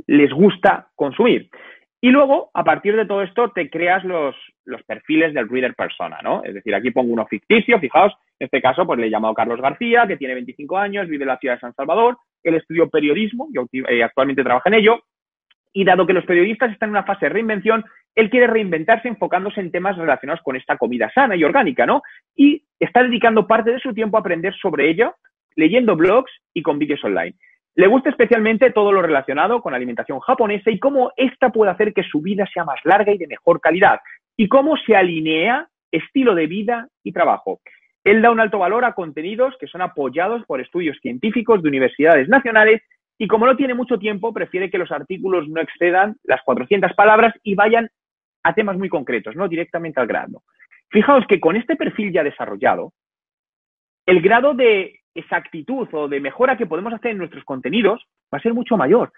[0.07, 1.49] les gusta consumir.
[2.03, 4.35] Y luego, a partir de todo esto, te creas los,
[4.85, 6.43] perfiles del reader persona, ¿no?
[6.43, 9.61] Es decir, aquí pongo uno ficticio, fijaos, en este caso, pues le he llamado Carlos
[9.61, 13.47] García, que tiene 25 años, vive en la ciudad de San Salvador, él estudió periodismo,
[13.53, 15.01] yo eh, actualmente trabaja en ello,
[15.71, 17.85] y dado que los periodistas están en una fase de reinvención,
[18.15, 22.01] él quiere reinventarse enfocándose en temas relacionados con esta comida sana y orgánica, ¿no?
[22.35, 25.15] Y está dedicando parte de su tiempo a aprender sobre ello,
[25.55, 27.37] leyendo blogs y con vídeos online.
[27.75, 31.93] Le gusta especialmente todo lo relacionado con la alimentación japonesa y cómo ésta puede hacer
[31.93, 33.99] que su vida sea más larga y de mejor calidad,
[34.37, 37.61] y cómo se alinea estilo de vida y trabajo.
[38.03, 42.27] Él da un alto valor a contenidos que son apoyados por estudios científicos de universidades
[42.27, 42.81] nacionales
[43.17, 47.33] y como no tiene mucho tiempo, prefiere que los artículos no excedan las 400 palabras
[47.43, 47.89] y vayan
[48.43, 50.43] a temas muy concretos, no directamente al grado.
[50.89, 52.91] Fijaos que con este perfil ya desarrollado,
[54.05, 58.41] el grado de exactitud o de mejora que podemos hacer en nuestros contenidos va a
[58.41, 59.11] ser mucho mayor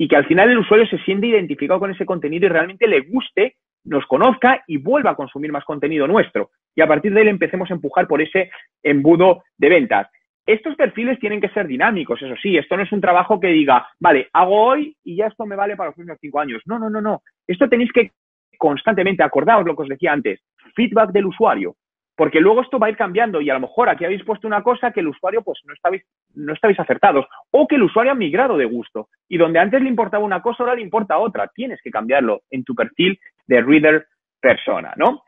[0.00, 3.00] y que al final el usuario se siente identificado con ese contenido y realmente le
[3.00, 6.52] guste, nos conozca y vuelva a consumir más contenido nuestro.
[6.74, 8.50] Y a partir de él empecemos a empujar por ese
[8.82, 10.08] embudo de ventas.
[10.46, 13.86] Estos perfiles tienen que ser dinámicos, eso sí, esto no es un trabajo que diga,
[14.00, 16.62] vale, hago hoy y ya esto me vale para los próximos cinco años.
[16.64, 17.22] No, no, no, no.
[17.46, 18.12] Esto tenéis que
[18.56, 20.40] constantemente, acordaos lo que os decía antes,
[20.74, 21.76] feedback del usuario,
[22.20, 24.62] porque luego esto va a ir cambiando y a lo mejor aquí habéis puesto una
[24.62, 26.04] cosa que el usuario pues no estabais,
[26.34, 29.88] no estabais acertados o que el usuario ha migrado de gusto y donde antes le
[29.88, 31.48] importaba una cosa ahora le importa otra.
[31.48, 34.06] Tienes que cambiarlo en tu perfil de reader
[34.38, 35.22] persona, ¿no?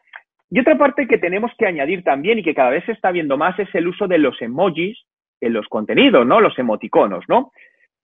[0.51, 3.39] Y otra parte que tenemos que añadir también y que cada vez se está viendo
[3.39, 5.03] más es el uso de los emojis
[5.41, 6.43] en los contenidos, ¿no?
[6.43, 7.53] Los emoticonos, ¿no?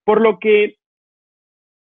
[0.03, 0.77] Por lo que,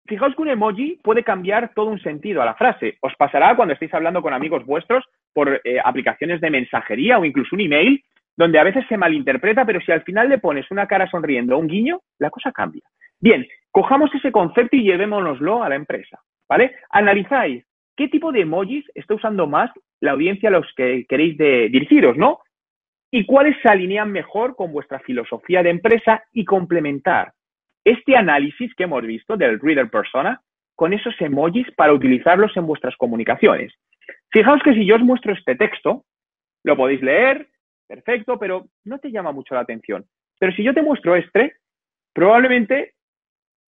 [0.06, 2.99] fijaos que un emoji puede cambiar todo un sentido a la frase.
[3.01, 7.55] Os pasará cuando estéis hablando con amigos vuestros por eh, aplicaciones de mensajería o incluso
[7.55, 8.03] un email,
[8.35, 11.59] donde a veces se malinterpreta, pero si al final le pones una cara sonriendo o
[11.59, 12.83] un guiño, la cosa cambia.
[13.19, 16.19] Bien, cojamos ese concepto y llevémonoslo a la empresa,
[16.49, 16.75] ¿vale?
[16.89, 17.65] Analizáis
[17.95, 22.39] qué tipo de emojis está usando más la audiencia a los que queréis dirigiros, ¿no?
[23.11, 27.33] Y cuáles se alinean mejor con vuestra filosofía de empresa y complementar
[27.85, 30.41] este análisis que hemos visto del reader persona
[30.75, 33.73] con esos emojis para utilizarlos en vuestras comunicaciones.
[34.31, 36.05] Fijaos que si yo os muestro este texto,
[36.63, 37.47] lo podéis leer,
[37.87, 40.05] perfecto, pero no te llama mucho la atención.
[40.39, 41.53] Pero si yo te muestro este,
[42.13, 42.93] probablemente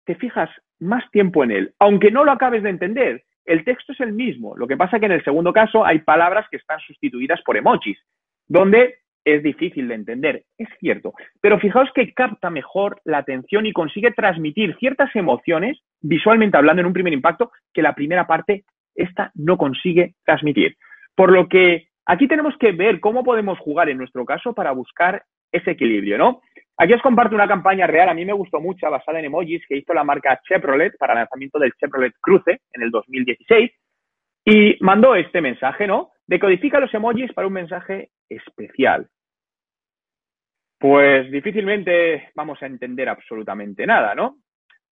[0.04, 4.00] te fijas más tiempo en él, aunque no lo acabes de entender, el texto es
[4.00, 4.56] el mismo.
[4.56, 7.98] Lo que pasa que en el segundo caso hay palabras que están sustituidas por emojis,
[8.46, 11.14] donde es difícil de entender, es cierto.
[11.40, 16.86] Pero fijaos que capta mejor la atención y consigue transmitir ciertas emociones, visualmente hablando en
[16.86, 20.76] un primer impacto, que la primera parte, esta no consigue transmitir.
[21.14, 25.22] Por lo que aquí tenemos que ver cómo podemos jugar en nuestro caso para buscar
[25.52, 26.40] ese equilibrio, ¿no?
[26.76, 29.76] Aquí os comparto una campaña real, a mí me gustó mucho, basada en emojis, que
[29.76, 33.70] hizo la marca Chevrolet para el lanzamiento del Chevrolet Cruze en el 2016.
[34.44, 36.10] Y mandó este mensaje, ¿no?
[36.26, 39.06] Decodifica los emojis para un mensaje especial.
[40.78, 44.38] Pues difícilmente vamos a entender absolutamente nada, ¿no?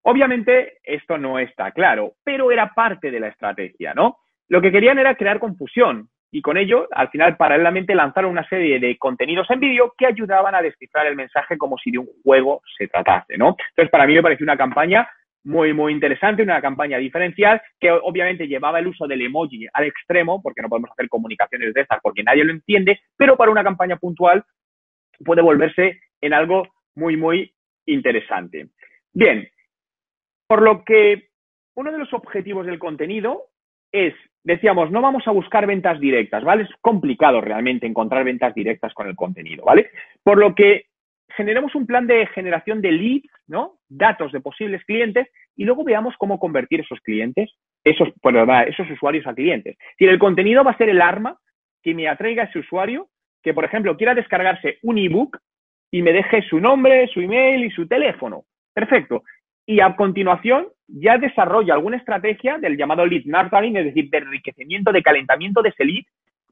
[0.02, 4.18] Obviamente esto no está claro, pero era parte de la estrategia, ¿no?
[4.48, 8.80] Lo que querían era crear confusión, y con ello, al final, paralelamente lanzaron una serie
[8.80, 12.62] de contenidos en vídeo que ayudaban a descifrar el mensaje como si de un juego
[12.78, 13.54] se tratase, ¿no?
[13.68, 15.06] Entonces, para mí me pareció una campaña
[15.44, 20.40] muy, muy interesante, una campaña diferencial que obviamente llevaba el uso del emoji al extremo,
[20.40, 23.96] porque no podemos hacer comunicaciones de estas porque nadie lo entiende, pero para una campaña
[23.96, 24.42] puntual
[25.22, 27.52] puede volverse en algo muy, muy
[27.84, 28.68] interesante.
[29.12, 29.46] Bien,
[30.52, 31.30] por lo que
[31.76, 33.44] uno de los objetivos del contenido
[33.90, 34.12] es,
[34.44, 36.64] decíamos, no vamos a buscar ventas directas, ¿vale?
[36.64, 39.88] Es complicado realmente encontrar ventas directas con el contenido, ¿vale?
[40.22, 40.88] Por lo que
[41.30, 43.78] generemos un plan de generación de leads, ¿no?
[43.88, 47.50] Datos de posibles clientes y luego veamos cómo convertir esos clientes,
[47.82, 48.10] esos,
[48.66, 49.78] esos usuarios a clientes.
[49.96, 51.38] Si el contenido va a ser el arma
[51.82, 53.08] que me atraiga a ese usuario
[53.42, 55.38] que, por ejemplo, quiera descargarse un ebook
[55.90, 58.44] y me deje su nombre, su email y su teléfono.
[58.74, 59.22] Perfecto
[59.66, 64.92] y a continuación ya desarrolla alguna estrategia del llamado lead nurturing, es decir, de enriquecimiento,
[64.92, 66.04] de calentamiento de ese lead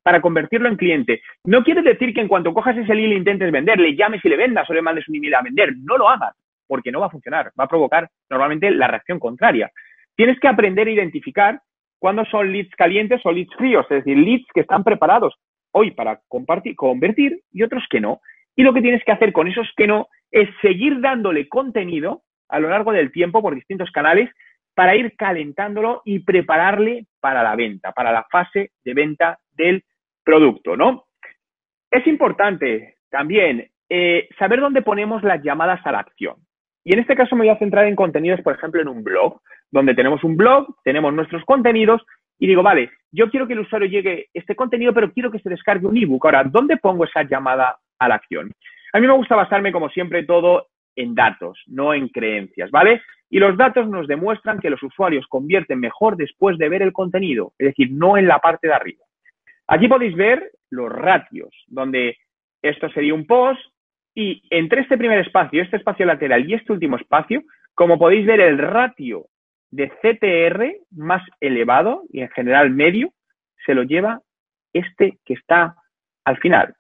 [0.03, 1.21] para convertirlo en cliente.
[1.45, 4.29] No quiere decir que en cuanto cojas ese lead le intentes vender, le llames y
[4.29, 5.75] le vendas o le mandes un email a vender.
[5.77, 6.35] No lo hagas,
[6.67, 7.53] porque no va a funcionar.
[7.59, 9.71] Va a provocar normalmente la reacción contraria.
[10.17, 11.61] Tienes que aprender a identificar
[11.99, 15.35] cuándo son leads calientes o leads fríos, es decir, leads que están preparados
[15.73, 18.21] hoy para compartir, convertir y otros que no.
[18.57, 22.59] Y lo que tienes que hacer con esos que no es seguir dándole contenido a
[22.61, 24.31] lo largo del tiempo por distintos canales
[24.75, 29.85] para ir calentándolo y prepararle para la venta, para la fase de venta del
[30.25, 31.07] producto, ¿no?
[31.91, 36.37] Es importante también eh, saber dónde ponemos las llamadas a la acción.
[36.85, 39.41] Y en este caso me voy a centrar en contenidos, por ejemplo, en un blog,
[39.71, 42.03] donde tenemos un blog, tenemos nuestros contenidos
[42.39, 45.51] y digo, vale, yo quiero que el usuario llegue este contenido, pero quiero que se
[45.51, 46.25] descargue un ebook.
[46.25, 48.51] Ahora, ¿dónde pongo esa llamada a la acción?
[48.93, 53.03] A mí me gusta basarme, como siempre, todo en datos, no en creencias, ¿vale?
[53.29, 57.53] Y los datos nos demuestran que los usuarios convierten mejor después de ver el contenido,
[57.59, 59.05] es decir, no en la parte de arriba.
[59.69, 62.17] Aquí podéis ver los ratios, donde
[62.63, 63.61] esto sería un post
[64.15, 67.43] y entre este primer espacio, este espacio lateral y este último espacio,
[67.75, 69.27] como podéis ver, el ratio
[69.71, 73.13] de CTR más elevado y en general medio
[73.65, 74.21] se lo lleva
[74.73, 75.77] este que está
[76.25, 76.75] al final.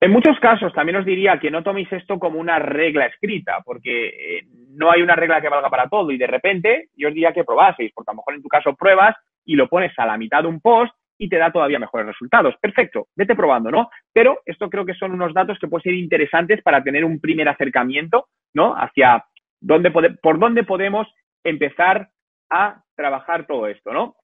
[0.00, 4.08] En muchos casos también os diría que no toméis esto como una regla escrita, porque
[4.08, 7.32] eh, no hay una regla que valga para todo y de repente yo os diría
[7.32, 10.16] que probaseis, porque a lo mejor en tu caso pruebas y lo pones a la
[10.16, 12.54] mitad de un post y te da todavía mejores resultados.
[12.60, 13.90] Perfecto, vete probando, ¿no?
[14.12, 17.48] Pero esto creo que son unos datos que pueden ser interesantes para tener un primer
[17.48, 18.76] acercamiento, ¿no?
[18.76, 19.24] Hacia
[19.60, 22.10] dónde por dónde podemos empezar
[22.50, 24.14] a trabajar todo esto, ¿no?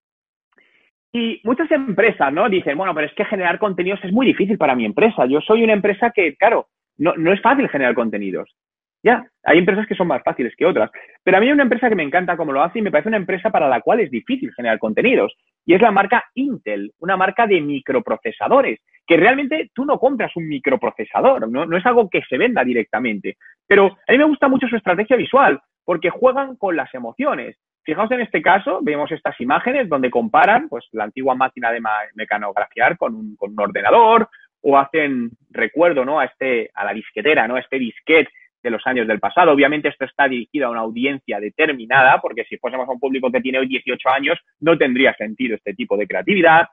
[1.17, 2.49] Y muchas empresas, ¿no?
[2.49, 5.25] Dicen, bueno, pero es que generar contenidos es muy difícil para mi empresa.
[5.25, 8.53] Yo soy una empresa que, claro, no, no es fácil generar contenidos.
[9.01, 10.91] Ya, hay empresas que son más fáciles que otras.
[11.23, 13.07] Pero a mí hay una empresa que me encanta cómo lo hace y me parece
[13.07, 15.33] una empresa para la cual es difícil generar contenidos.
[15.65, 20.49] Y es la marca Intel, una marca de microprocesadores, que realmente tú no compras un
[20.49, 23.37] microprocesador, no, no es algo que se venda directamente.
[23.65, 27.55] Pero a mí me gusta mucho su estrategia visual, porque juegan con las emociones.
[27.85, 31.81] Fijaos en este caso, vemos estas imágenes donde comparan pues, la antigua máquina de
[32.15, 34.27] mecanografiar con un, con un ordenador
[34.61, 36.19] o hacen recuerdo ¿no?
[36.19, 37.57] a, este, a la disquetera, ¿no?
[37.57, 38.31] a este disquete
[38.63, 39.51] de los años del pasado.
[39.51, 43.41] Obviamente esto está dirigido a una audiencia determinada, porque si fuésemos a un público que
[43.41, 46.67] tiene hoy 18 años, no tendría sentido este tipo de creatividad.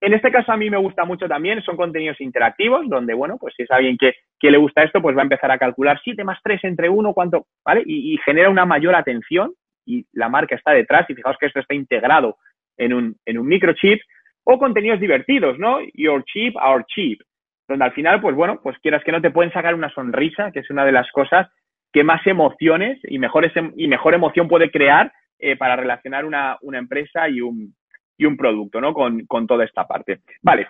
[0.00, 3.54] En este caso a mí me gusta mucho también, son contenidos interactivos, donde, bueno, pues
[3.56, 6.38] si es alguien que, le gusta esto, pues va a empezar a calcular 7 más
[6.44, 7.82] 3 entre 1, cuánto, ¿vale?
[7.86, 11.74] y genera una mayor atención y la marca está detrás, y fijaos que esto está
[11.74, 12.36] integrado
[12.76, 14.00] en un, en un microchip,
[14.44, 15.78] o contenidos divertidos, ¿no?
[15.94, 17.20] Your chip, our chip,
[17.66, 20.60] donde al final, pues bueno, pues quieras que no te pueden sacar una sonrisa, que
[20.60, 21.48] es una de las cosas
[21.92, 26.78] que más emociones y mejor, y mejor emoción puede crear eh, para relacionar una, una,
[26.78, 27.74] empresa y un,
[28.18, 28.92] y un producto, ¿no?
[28.92, 30.20] Con, con toda esta parte.
[30.42, 30.68] Vale,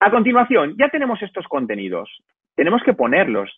[0.00, 2.10] a continuación, ya tenemos estos contenidos.
[2.54, 3.50] Tenemos que ponerlos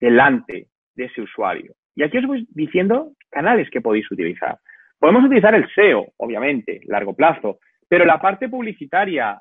[0.00, 1.74] delante de ese usuario.
[1.94, 4.58] Y aquí os voy diciendo canales que podéis utilizar.
[4.98, 7.58] Podemos utilizar el SEO, obviamente, largo plazo,
[7.88, 9.40] pero la parte publicitaria,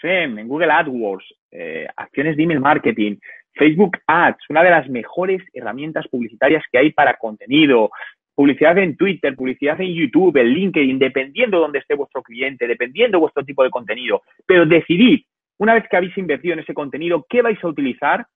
[0.00, 3.16] SEM, en Google AdWords, eh, acciones de email marketing,
[3.54, 7.90] Facebook Ads, una de las mejores herramientas publicitarias que hay para contenido,
[8.34, 13.18] publicidad en Twitter, publicidad en YouTube, en LinkedIn, dependiendo de dónde esté vuestro cliente, dependiendo
[13.18, 14.22] de vuestro tipo de contenido.
[14.46, 15.22] Pero decidid,
[15.58, 18.26] una vez que habéis invertido en ese contenido, qué vais a utilizar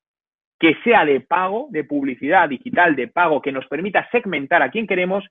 [0.58, 4.86] que sea de pago, de publicidad digital de pago, que nos permita segmentar a quién
[4.86, 5.24] queremos,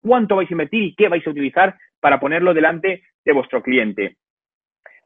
[0.00, 4.16] cuánto vais a invertir y qué vais a utilizar para ponerlo delante de vuestro cliente.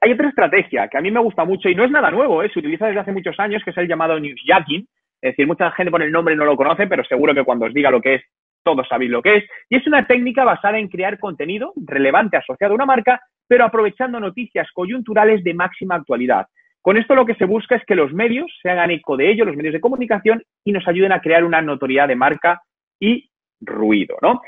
[0.00, 2.50] Hay otra estrategia que a mí me gusta mucho y no es nada nuevo, ¿eh?
[2.52, 4.86] se utiliza desde hace muchos años, que es el llamado newsjacking.
[5.20, 7.74] Es decir, mucha gente por el nombre no lo conoce, pero seguro que cuando os
[7.74, 8.22] diga lo que es,
[8.62, 9.44] todos sabéis lo que es.
[9.68, 14.18] Y es una técnica basada en crear contenido relevante asociado a una marca, pero aprovechando
[14.20, 16.46] noticias coyunturales de máxima actualidad.
[16.82, 19.44] Con esto lo que se busca es que los medios se hagan eco de ello,
[19.44, 22.62] los medios de comunicación, y nos ayuden a crear una notoriedad de marca
[22.98, 24.40] y ruido, ¿no?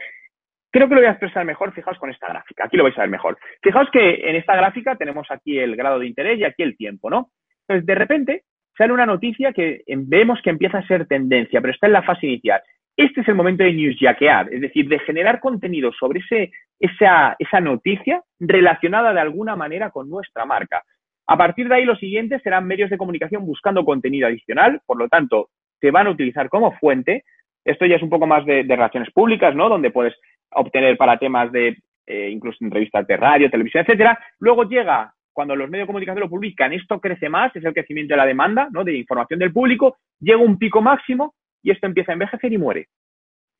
[0.71, 3.03] Creo que lo voy a expresar mejor, fijaos con esta gráfica, aquí lo vais a
[3.03, 3.37] ver mejor.
[3.63, 7.11] Fijaos que en esta gráfica tenemos aquí el grado de interés y aquí el tiempo,
[7.11, 7.31] ¿no?
[7.69, 8.45] Entonces, de repente,
[8.77, 12.27] sale una noticia que vemos que empieza a ser tendencia, pero está en la fase
[12.27, 12.63] inicial.
[12.97, 17.61] Este es el momento de newsjackear, es decir, de generar contenido sobre ese, esa, esa
[17.61, 20.83] noticia relacionada de alguna manera con nuestra marca.
[21.27, 25.09] A partir de ahí, los siguientes serán medios de comunicación buscando contenido adicional, por lo
[25.09, 25.51] tanto,
[25.81, 27.25] se van a utilizar como fuente.
[27.65, 29.69] Esto ya es un poco más de, relaciones públicas, ¿no?
[29.69, 30.15] Donde puedes
[30.51, 34.19] obtener para temas de eh, incluso entrevistas de radio, televisión, etcétera.
[34.41, 38.13] Luego llega cuando los medios de comunicación lo publican, esto crece más, es el crecimiento
[38.13, 38.85] de la demanda, ¿no?
[38.85, 42.89] De información del público, llega un pico máximo y esto empieza a envejecer y muere.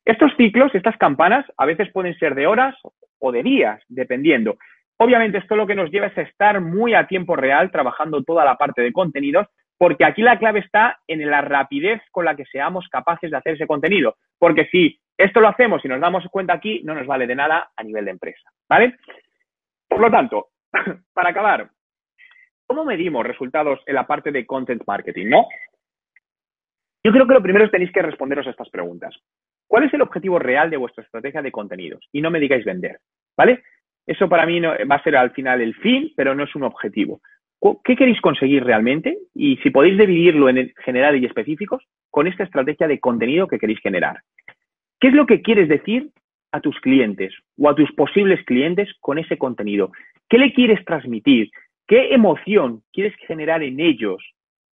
[0.05, 2.75] Estos ciclos, estas campanas, a veces pueden ser de horas
[3.19, 4.57] o de días, dependiendo.
[5.03, 8.45] Obviamente esto lo que nos lleva es a estar muy a tiempo real trabajando toda
[8.45, 9.47] la parte de contenidos,
[9.77, 13.55] porque aquí la clave está en la rapidez con la que seamos capaces de hacer
[13.55, 14.15] ese contenido.
[14.39, 17.71] Porque si esto lo hacemos y nos damos cuenta aquí, no nos vale de nada
[17.75, 18.49] a nivel de empresa.
[18.69, 18.95] ¿Vale?
[19.89, 20.51] Por lo tanto,
[21.13, 21.69] para acabar,
[22.65, 25.27] ¿cómo medimos resultados en la parte de content marketing?
[25.27, 25.47] ¿no?
[27.03, 29.13] Yo creo que lo primero es tenéis que responderos a estas preguntas.
[29.67, 32.07] ¿Cuál es el objetivo real de vuestra estrategia de contenidos?
[32.13, 32.99] Y no me digáis vender,
[33.35, 33.63] ¿vale?
[34.05, 36.63] Eso para mí no, va a ser al final el fin, pero no es un
[36.63, 37.21] objetivo.
[37.83, 39.17] ¿Qué queréis conseguir realmente?
[39.33, 43.79] Y si podéis dividirlo en general y específicos con esta estrategia de contenido que queréis
[43.79, 44.21] generar.
[44.99, 46.09] ¿Qué es lo que quieres decir
[46.51, 49.91] a tus clientes o a tus posibles clientes con ese contenido?
[50.29, 51.49] ¿Qué le quieres transmitir?
[51.87, 54.23] ¿Qué emoción quieres generar en ellos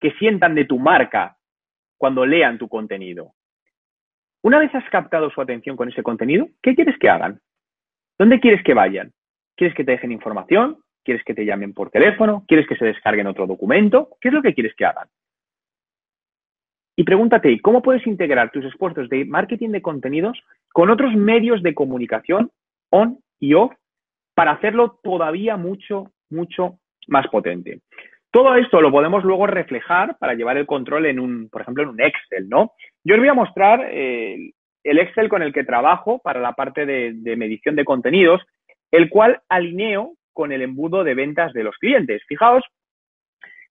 [0.01, 1.37] que sientan de tu marca
[1.97, 3.33] cuando lean tu contenido?
[4.43, 7.41] Una vez has captado su atención con ese contenido, ¿qué quieres que hagan?
[8.19, 9.13] ¿Dónde quieres que vayan?
[9.57, 10.79] ¿Quieres que te dejen información?
[11.05, 12.45] ¿Quieres que te llamen por teléfono?
[12.49, 14.17] ¿Quieres que se descarguen otro documento?
[14.21, 15.09] ¿Qué es lo que quieres que hagan?
[16.97, 20.43] Y pregúntate, ¿cómo puedes integrar tus esfuerzos de marketing de contenidos
[20.73, 22.51] con otros medios de comunicación
[22.91, 23.73] on y off
[24.35, 27.81] para hacerlo todavía mucho, mucho más potente?
[28.31, 31.91] Todo esto lo podemos luego reflejar para llevar el control en un, por ejemplo, en
[31.91, 32.73] un Excel, ¿no?
[33.05, 34.53] Yo os voy a mostrar eh,
[34.87, 38.41] el Excel con el que trabajo para la parte de, medición de contenidos,
[38.91, 42.23] el cual alineo con el embudo de ventas de los clientes.
[42.29, 42.65] Fijaos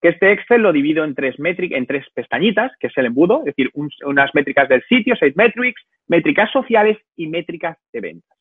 [0.01, 3.55] que este Excel lo divido en tres, en tres pestañitas, que es el embudo, es
[3.55, 8.37] decir, unas métricas del sitio, Site Metrics, métricas sociales y métricas de ventas.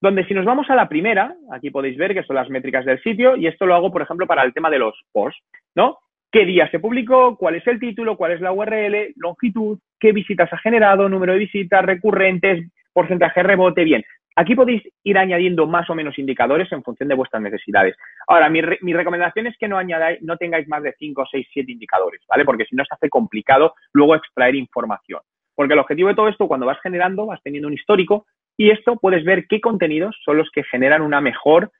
[0.00, 3.00] Donde si nos vamos a la primera, aquí podéis ver que son las métricas del
[3.02, 5.40] sitio y esto lo hago, por ejemplo, para el tema de los posts,
[5.74, 5.98] ¿no?
[6.30, 7.38] ¿Qué día se publicó?
[7.38, 8.16] ¿Cuál es el título?
[8.16, 9.14] ¿Cuál es la URL?
[9.16, 14.04] Longitud, qué visitas ha generado, número de visitas, recurrentes, porcentaje de rebote, bien.
[14.36, 17.96] Aquí podéis ir añadiendo más o menos indicadores en función de vuestras necesidades.
[18.28, 22.20] Ahora, mi, recomendación es que no, añadáis, no tengáis más de 5, 6, 7 indicadores,
[22.28, 22.44] ¿vale?
[22.44, 25.22] Porque si no se hace complicado luego extraer información.
[25.56, 28.26] Porque el objetivo de todo esto, cuando vas generando, vas teniendo un histórico
[28.56, 31.72] y esto puedes ver qué contenidos son los que generan una mejor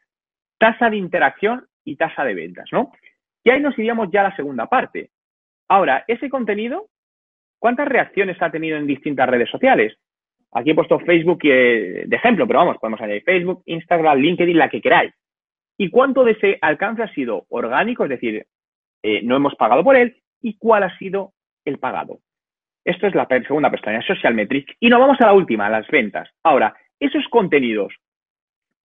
[0.59, 2.91] tasa de interacción y tasa de ventas, ¿no?
[3.49, 5.09] Y ahí nos iríamos ya a la segunda parte.
[5.69, 6.91] Ahora, ese contenido,
[7.59, 9.97] ¿cuántas reacciones ha tenido en distintas redes sociales?
[10.53, 14.83] Aquí he puesto Facebook de ejemplo, pero vamos, podemos añadir Facebook, Instagram, LinkedIn, la que
[14.83, 15.15] queráis.
[15.79, 18.05] ¿Y cuánto de ese alcance ha sido orgánico?
[18.05, 18.45] Es decir,
[19.03, 20.19] eh, no hemos pagado por él.
[20.43, 21.33] ¿Y cuál ha sido
[21.65, 22.19] el pagado?
[22.85, 24.77] Esto es la segunda pestaña, Social Metrics.
[24.79, 26.29] Y nos vamos a la última, las ventas.
[26.43, 27.95] Ahora, esos contenidos,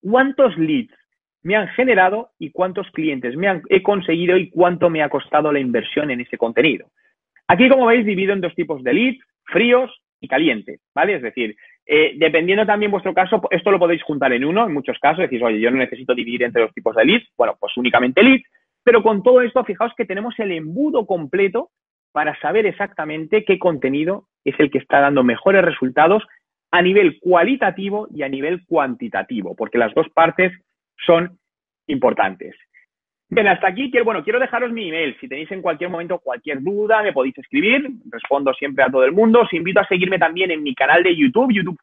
[0.01, 0.95] ¿cuántos leads
[1.43, 5.51] me han generado y cuántos clientes me han, he conseguido y cuánto me ha costado
[5.51, 6.87] la inversión en ese contenido?
[7.47, 11.15] Aquí, como veis, divido en dos tipos de leads, fríos y caliente, ¿vale?
[11.15, 14.97] Es decir, eh, dependiendo también vuestro caso, esto lo podéis juntar en uno, en muchos
[14.99, 18.23] casos, decís, oye, yo no necesito dividir entre los tipos de leads, bueno, pues únicamente
[18.23, 18.45] leads,
[18.83, 21.71] pero con todo esto, fijaos que tenemos el embudo completo
[22.13, 26.23] para saber exactamente qué contenido es el que está dando mejores resultados
[26.71, 30.53] a nivel cualitativo y a nivel cuantitativo, porque las dos partes
[31.05, 31.37] son
[31.87, 32.55] importantes.
[33.29, 35.17] Bien, hasta aquí, quiero, bueno, quiero dejaros mi email.
[35.19, 37.89] Si tenéis en cualquier momento cualquier duda, me podéis escribir.
[38.11, 39.41] Respondo siempre a todo el mundo.
[39.41, 41.79] Os invito a seguirme también en mi canal de YouTube, youtube,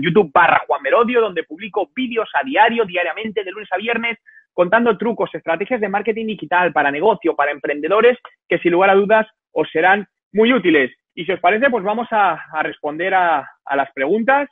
[0.00, 4.18] YouTube barra Juan Merodio, donde publico vídeos a diario, diariamente, de lunes a viernes,
[4.54, 8.16] contando trucos, estrategias de marketing digital para negocio, para emprendedores,
[8.48, 10.90] que sin lugar a dudas os serán muy útiles.
[11.14, 13.46] Y si os parece, pues vamos a, responder a
[13.76, 14.48] las preguntas.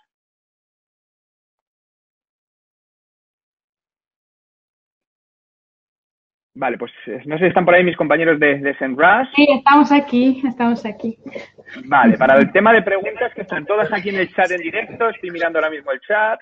[6.54, 9.28] Vale, pues eh, no sé si están por ahí mis compañeros de, de SEMrush.
[9.34, 11.16] Sí, estamos aquí, estamos aquí.
[11.86, 15.08] Vale, para el tema de preguntas que están todas aquí en el chat en directo,
[15.08, 16.40] estoy mirando ahora mismo el chat.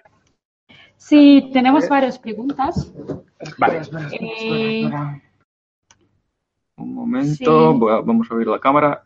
[0.97, 2.93] Sí, tenemos varias preguntas.
[3.57, 3.81] Vale.
[4.21, 4.91] Eh,
[6.77, 7.79] Un momento, Sí.
[7.79, 9.03] voy a- vamos a abrir la cámara.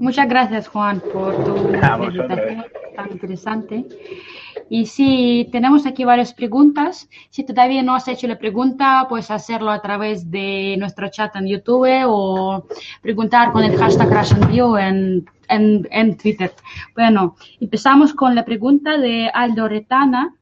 [0.00, 2.64] muchas gracias, Juan, por tu presentación
[2.96, 3.84] tan interesante.
[4.70, 9.70] Y si tenemos aquí varias preguntas, si todavía no has hecho la pregunta, puedes hacerlo
[9.70, 12.66] a través de nuestro chat en YouTube o
[13.00, 16.52] preguntar con el hashtag RussianView en, en, en Twitter.
[16.94, 20.34] Bueno, empezamos con la pregunta de Aldo Retana.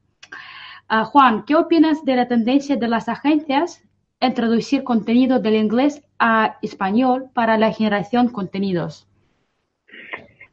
[0.89, 3.83] Ah, Juan, ¿qué opinas de la tendencia de las agencias
[4.21, 9.06] a introducir contenido del inglés a español para la generación de contenidos?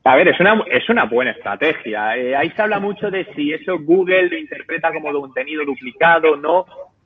[0.06, 2.18] A ver, es una, es una buena estrategia.
[2.18, 6.36] Eh, ahí se habla mucho de si eso Google lo interpreta como contenido duplicado o
[6.36, 6.66] no.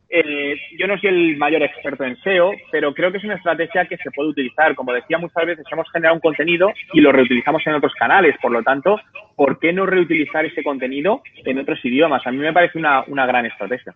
[0.10, 3.86] Eh, yo no soy el mayor experto en SEO, pero creo que es una estrategia
[3.86, 4.74] que se puede utilizar.
[4.74, 8.36] Como decía muchas veces, hemos generado un contenido y lo reutilizamos en otros canales.
[8.41, 9.00] Por lo tanto,
[9.36, 12.26] ¿por qué no reutilizar ese contenido en otros idiomas?
[12.26, 13.93] A mí me parece una, una gran estrategia.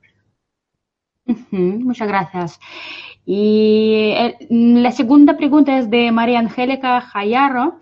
[1.52, 2.60] Muchas gracias.
[3.26, 7.80] Y eh, la segunda pregunta es de María Angélica Jayarro.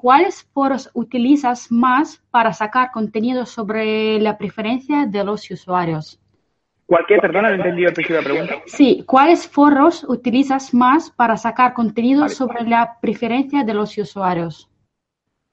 [0.00, 6.18] ¿Cuáles foros utilizas más para sacar contenido sobre la preferencia de los usuarios?
[6.86, 8.54] Cualquier, perdona, no he entendido el principio de la pregunta.
[8.64, 12.32] Sí, ¿cuáles foros utilizas más para sacar contenido Vale.
[12.32, 14.70] sobre la preferencia de los usuarios?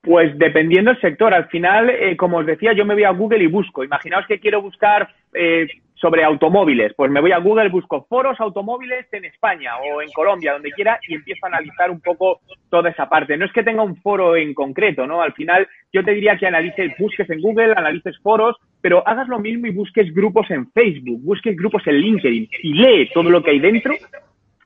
[0.02, 1.34] Pues dependiendo del sector.
[1.34, 3.84] Al final, eh, como os decía, yo me voy a Google y busco.
[3.84, 5.68] Imaginaos que quiero buscar eh,
[6.00, 6.94] sobre automóviles.
[6.96, 11.00] Pues me voy a Google, busco foros automóviles en España o en Colombia, donde quiera,
[11.08, 13.38] y empiezo a analizar un poco toda esa parte.
[13.38, 15.22] No es que tenga un foro en concreto, ¿no?
[15.22, 19.40] Al final, yo te diría que analices, busques en Google, analices foros, pero hagas lo
[19.40, 23.52] mismo y busques grupos en Facebook, busques grupos en LinkedIn y lee todo lo que
[23.52, 23.94] hay dentro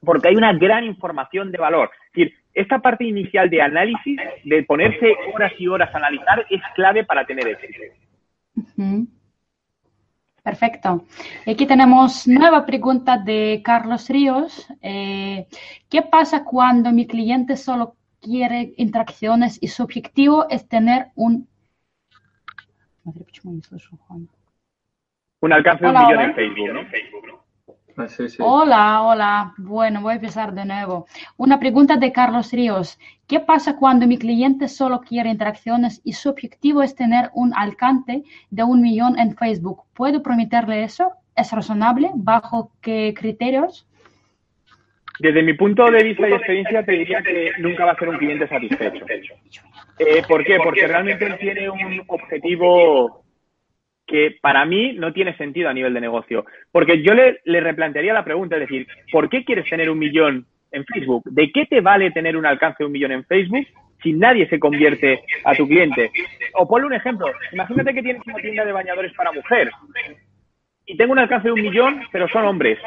[0.03, 1.91] porque hay una gran información de valor.
[2.07, 6.61] Es decir, esta parte inicial de análisis, de ponerse horas y horas a analizar, es
[6.75, 7.84] clave para tener éxito.
[10.43, 11.05] Perfecto.
[11.45, 14.67] Aquí tenemos nueva pregunta de Carlos Ríos.
[14.81, 15.47] Eh,
[15.87, 21.47] ¿Qué pasa cuando mi cliente solo quiere interacciones y su objetivo es tener un...
[25.41, 27.11] Un alcance de un millón en Facebook.
[28.02, 28.38] Ah, sí, sí.
[28.39, 29.54] Hola, hola.
[29.58, 31.06] Bueno, voy a empezar de nuevo.
[31.38, 32.97] Una pregunta de Carlos Ríos.
[33.28, 38.24] ¿Qué pasa cuando mi cliente solo quiere interacciones y su objetivo es tener un alcance
[38.49, 39.84] de un millón en Facebook?
[39.93, 41.12] ¿Puedo prometerle eso?
[41.36, 42.10] ¿Es razonable?
[42.16, 43.88] ¿Bajo qué criterios?
[45.20, 48.18] Desde mi punto de vista y experiencia, te diría que nunca va a ser un
[48.18, 49.36] cliente satisfecho.
[49.99, 50.58] Eh, ¿Por qué?
[50.58, 53.20] Porque realmente él tiene un objetivo
[54.12, 56.45] que para mí no tiene sentido a nivel de negocio.
[56.72, 60.45] Porque yo le, le replantearía la pregunta, es decir, ¿por qué quieres tener un millón
[60.72, 61.24] en Facebook?
[61.26, 63.66] ¿De qué te vale tener un alcance de un millón en Facebook
[64.03, 66.12] si nadie se convierte a tu cliente?
[66.53, 67.28] O ponle un ejemplo.
[67.53, 69.72] Imagínate que tienes una tienda de bañadores para mujer
[70.86, 72.78] y tengo un alcance de un millón, pero son hombres.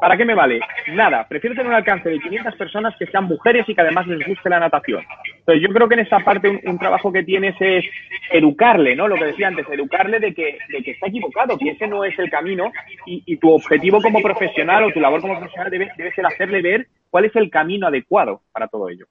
[0.00, 0.60] ¿Para qué me vale?
[0.92, 1.26] Nada.
[1.28, 4.48] Prefiero tener un alcance de 500 personas que sean mujeres y que además les guste
[4.48, 5.02] la natación.
[5.46, 7.84] Entonces, yo creo que en esta parte un, trabajo que tienes es
[8.32, 9.06] educarle, ¿no?
[9.08, 12.72] Lo que decía antes, educarle de que, está equivocado, que ese no es el camino
[13.04, 16.62] y, y tu objetivo como profesional o tu labor como profesional debe, debe ser hacerle
[16.62, 19.06] ver cuál es el camino adecuado para todo ello.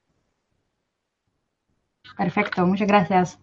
[2.17, 3.39] Perfecto, muchas gracias.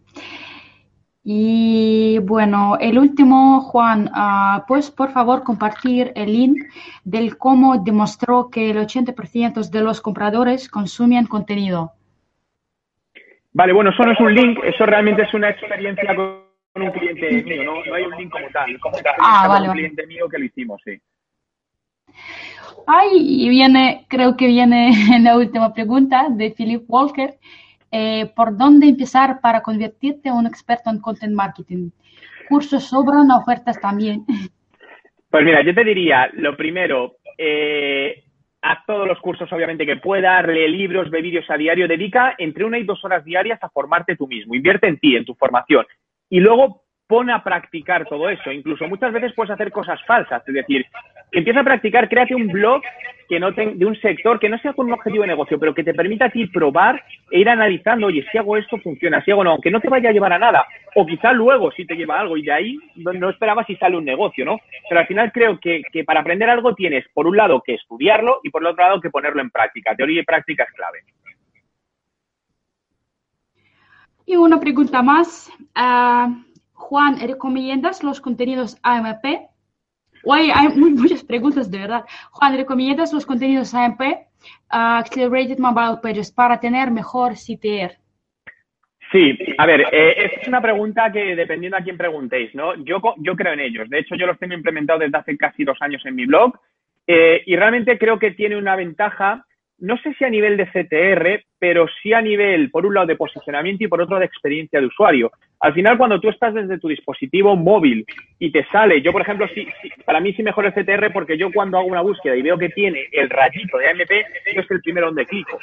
[1.23, 6.65] Y bueno, el último, Juan, ah, pues por favor compartir el link
[7.05, 11.93] del cómo demostró que el 80% de los compradores consumían contenido.
[13.53, 16.45] Vale, bueno, eso no es un link, eso realmente es una experiencia con
[16.77, 19.63] un cliente mío, no, no hay un link como tal, como experiencia Ah, con vale,
[19.63, 19.81] un vale.
[19.81, 21.01] cliente mío que lo hicimos, sí.
[22.87, 23.11] Ay,
[23.45, 24.91] y viene, creo que viene
[25.21, 27.35] la última pregunta de Philip Walker.
[27.93, 31.91] Eh, ¿por dónde empezar para convertirte en un experto en content marketing?
[32.49, 34.25] Cursos sobran, ofertas también.
[35.29, 38.23] Pues mira, yo te diría, lo primero, eh,
[38.63, 42.65] haz todos los cursos obviamente que puedas, lee libros, ve vídeos a diario, dedica entre
[42.65, 45.87] una y dos horas diarias a formarte tú mismo, invierte en ti, en tu formación.
[46.29, 48.53] Y luego pon a practicar todo eso.
[48.53, 50.87] Incluso muchas veces puedes hacer cosas falsas, es decir,
[51.33, 52.83] empieza a practicar, créate un blog
[53.31, 55.85] que no de un sector que no sea con un objetivo de negocio, pero que
[55.85, 57.01] te permita a ti probar
[57.31, 60.11] e ir analizando, oye, si hago esto funciona, si hago no, aunque no te vaya
[60.11, 60.67] a llevar a nada,
[60.97, 63.97] o quizá luego sí te lleva algo y de ahí no, no esperabas si sale
[63.97, 64.59] un negocio, ¿no?
[64.89, 68.41] Pero al final creo que, que para aprender algo tienes, por un lado, que estudiarlo
[68.43, 69.95] y por el otro lado, que ponerlo en práctica.
[69.95, 70.99] Teoría y práctica es clave.
[74.27, 75.53] Y una pregunta más.
[75.77, 76.35] Ah,
[76.73, 79.50] Juan, ¿recomiendas los contenidos AMP?
[80.25, 82.05] Oye, hay muy- muchas preguntas de verdad.
[82.31, 84.01] Juan, ¿recomiendas los contenidos AMP,
[84.69, 87.97] ah, Accelerated Mobile Pages, para tener mejor CTR?
[89.13, 92.75] Sí, a ver, eh, es una pregunta que dependiendo a quién preguntéis, ¿no?
[92.85, 93.89] Yo, yo creo en ellos.
[93.91, 96.57] De hecho, yo los tengo implementados desde hace casi dos años en mi blog
[97.09, 99.45] eh, y realmente creo que tiene una ventaja,
[99.79, 103.17] no sé si a nivel de CTR, pero sí a nivel, por un lado, de
[103.17, 105.33] posicionamiento y por otro, de experiencia de usuario.
[105.61, 108.05] Al final, cuando tú estás desde tu dispositivo móvil
[108.39, 109.67] y te sale, yo, por ejemplo, sí,
[110.05, 112.71] para mí sí mejor el CTR porque yo cuando hago una búsqueda y veo que
[112.71, 114.11] tiene el rayito de AMP,
[114.55, 115.59] yo es el primero donde clico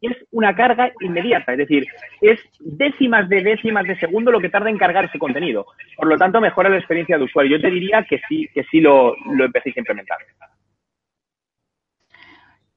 [0.00, 1.86] es una carga inmediata, es decir,
[2.20, 5.66] es décimas de décimas de segundo lo que tarda en cargar ese contenido.
[5.96, 7.56] Por lo tanto, mejora la experiencia de usuario.
[7.56, 10.18] Yo te diría que sí, que sí lo, lo empecéis a implementar.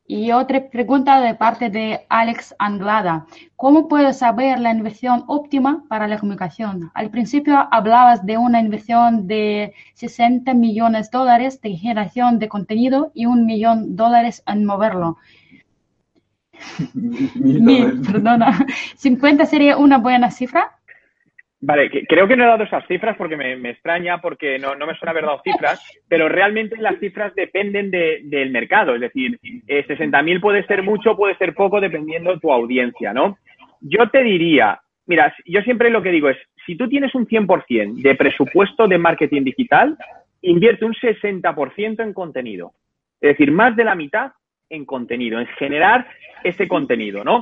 [0.06, 3.26] Y otra pregunta de parte de Alex Anglada.
[3.56, 6.92] ¿Cómo puedo saber la inversión óptima para la comunicación?
[6.94, 13.12] Al principio hablabas de una inversión de 60 millones de dólares de generación de contenido
[13.14, 15.18] y un millón de dólares en moverlo.
[16.94, 18.66] Mil, perdona.
[19.02, 20.80] ¿50 sería una buena cifra?
[21.66, 25.12] Vale, creo que no he dado esas cifras porque me, extraña, porque no, me suena
[25.12, 28.96] haber dado cifras, pero realmente las cifras dependen del mercado.
[28.96, 33.38] Es decir, eh, 60.000 puede ser mucho, puede ser poco, dependiendo de tu audiencia, ¿no?
[33.80, 38.02] Yo te diría, mira, yo siempre lo que digo es, si tú tienes un 100%
[38.02, 39.98] de presupuesto de marketing digital,
[40.42, 42.74] invierte un 60% en contenido.
[43.22, 44.34] Es decir, más de la mitad
[44.70, 46.08] en contenido, en generar
[46.44, 47.42] ese contenido, ¿no?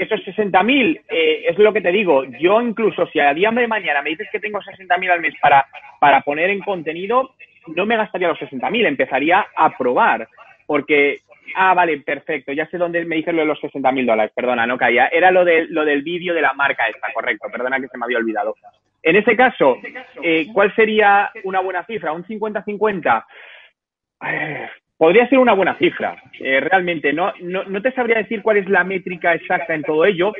[0.00, 4.02] Esos 60.000, eh, es lo que te digo, yo incluso si a día de mañana
[4.02, 5.66] me dices que tengo 60.000 al mes para,
[5.98, 7.34] para poner en contenido,
[7.74, 10.28] no me gastaría los 60.000, empezaría a probar,
[10.66, 11.20] porque,
[11.56, 14.78] ah, vale, perfecto, ya sé dónde me dices lo de los 60.000 dólares, perdona, no
[14.78, 17.98] caía, era lo, de, lo del vídeo de la marca esta, correcto, perdona que se
[17.98, 18.54] me había olvidado.
[19.02, 19.78] En ese caso,
[20.22, 22.12] eh, ¿cuál sería una buena cifra?
[22.12, 23.24] ¿Un 50-50?
[24.98, 27.12] Podría ser una buena cifra, eh, realmente.
[27.12, 30.32] No, no, te sabría decir cuál es la métrica exacta en todo ello,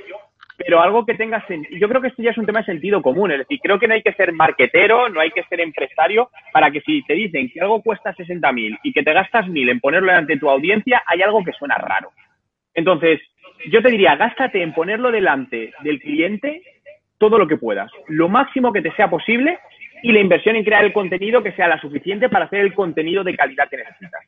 [0.56, 1.78] pero algo que tenga sentido.
[1.78, 3.30] Yo creo que esto ya es un tema de sentido común.
[3.30, 6.70] Es decir, creo que no hay que ser marquetero, no hay que ser empresario para
[6.72, 10.08] que si te dicen que algo cuesta 60.000 y que te gastas 1.000 en ponerlo
[10.08, 12.10] delante de tu audiencia, hay algo que suena raro.
[12.74, 13.20] Entonces,
[13.70, 16.62] yo te diría, gástate en ponerlo delante del cliente
[17.18, 19.58] todo lo que puedas, lo máximo que te sea posible
[20.02, 23.24] y la inversión en crear el contenido que sea la suficiente para hacer el contenido
[23.24, 24.22] de calidad que necesitas.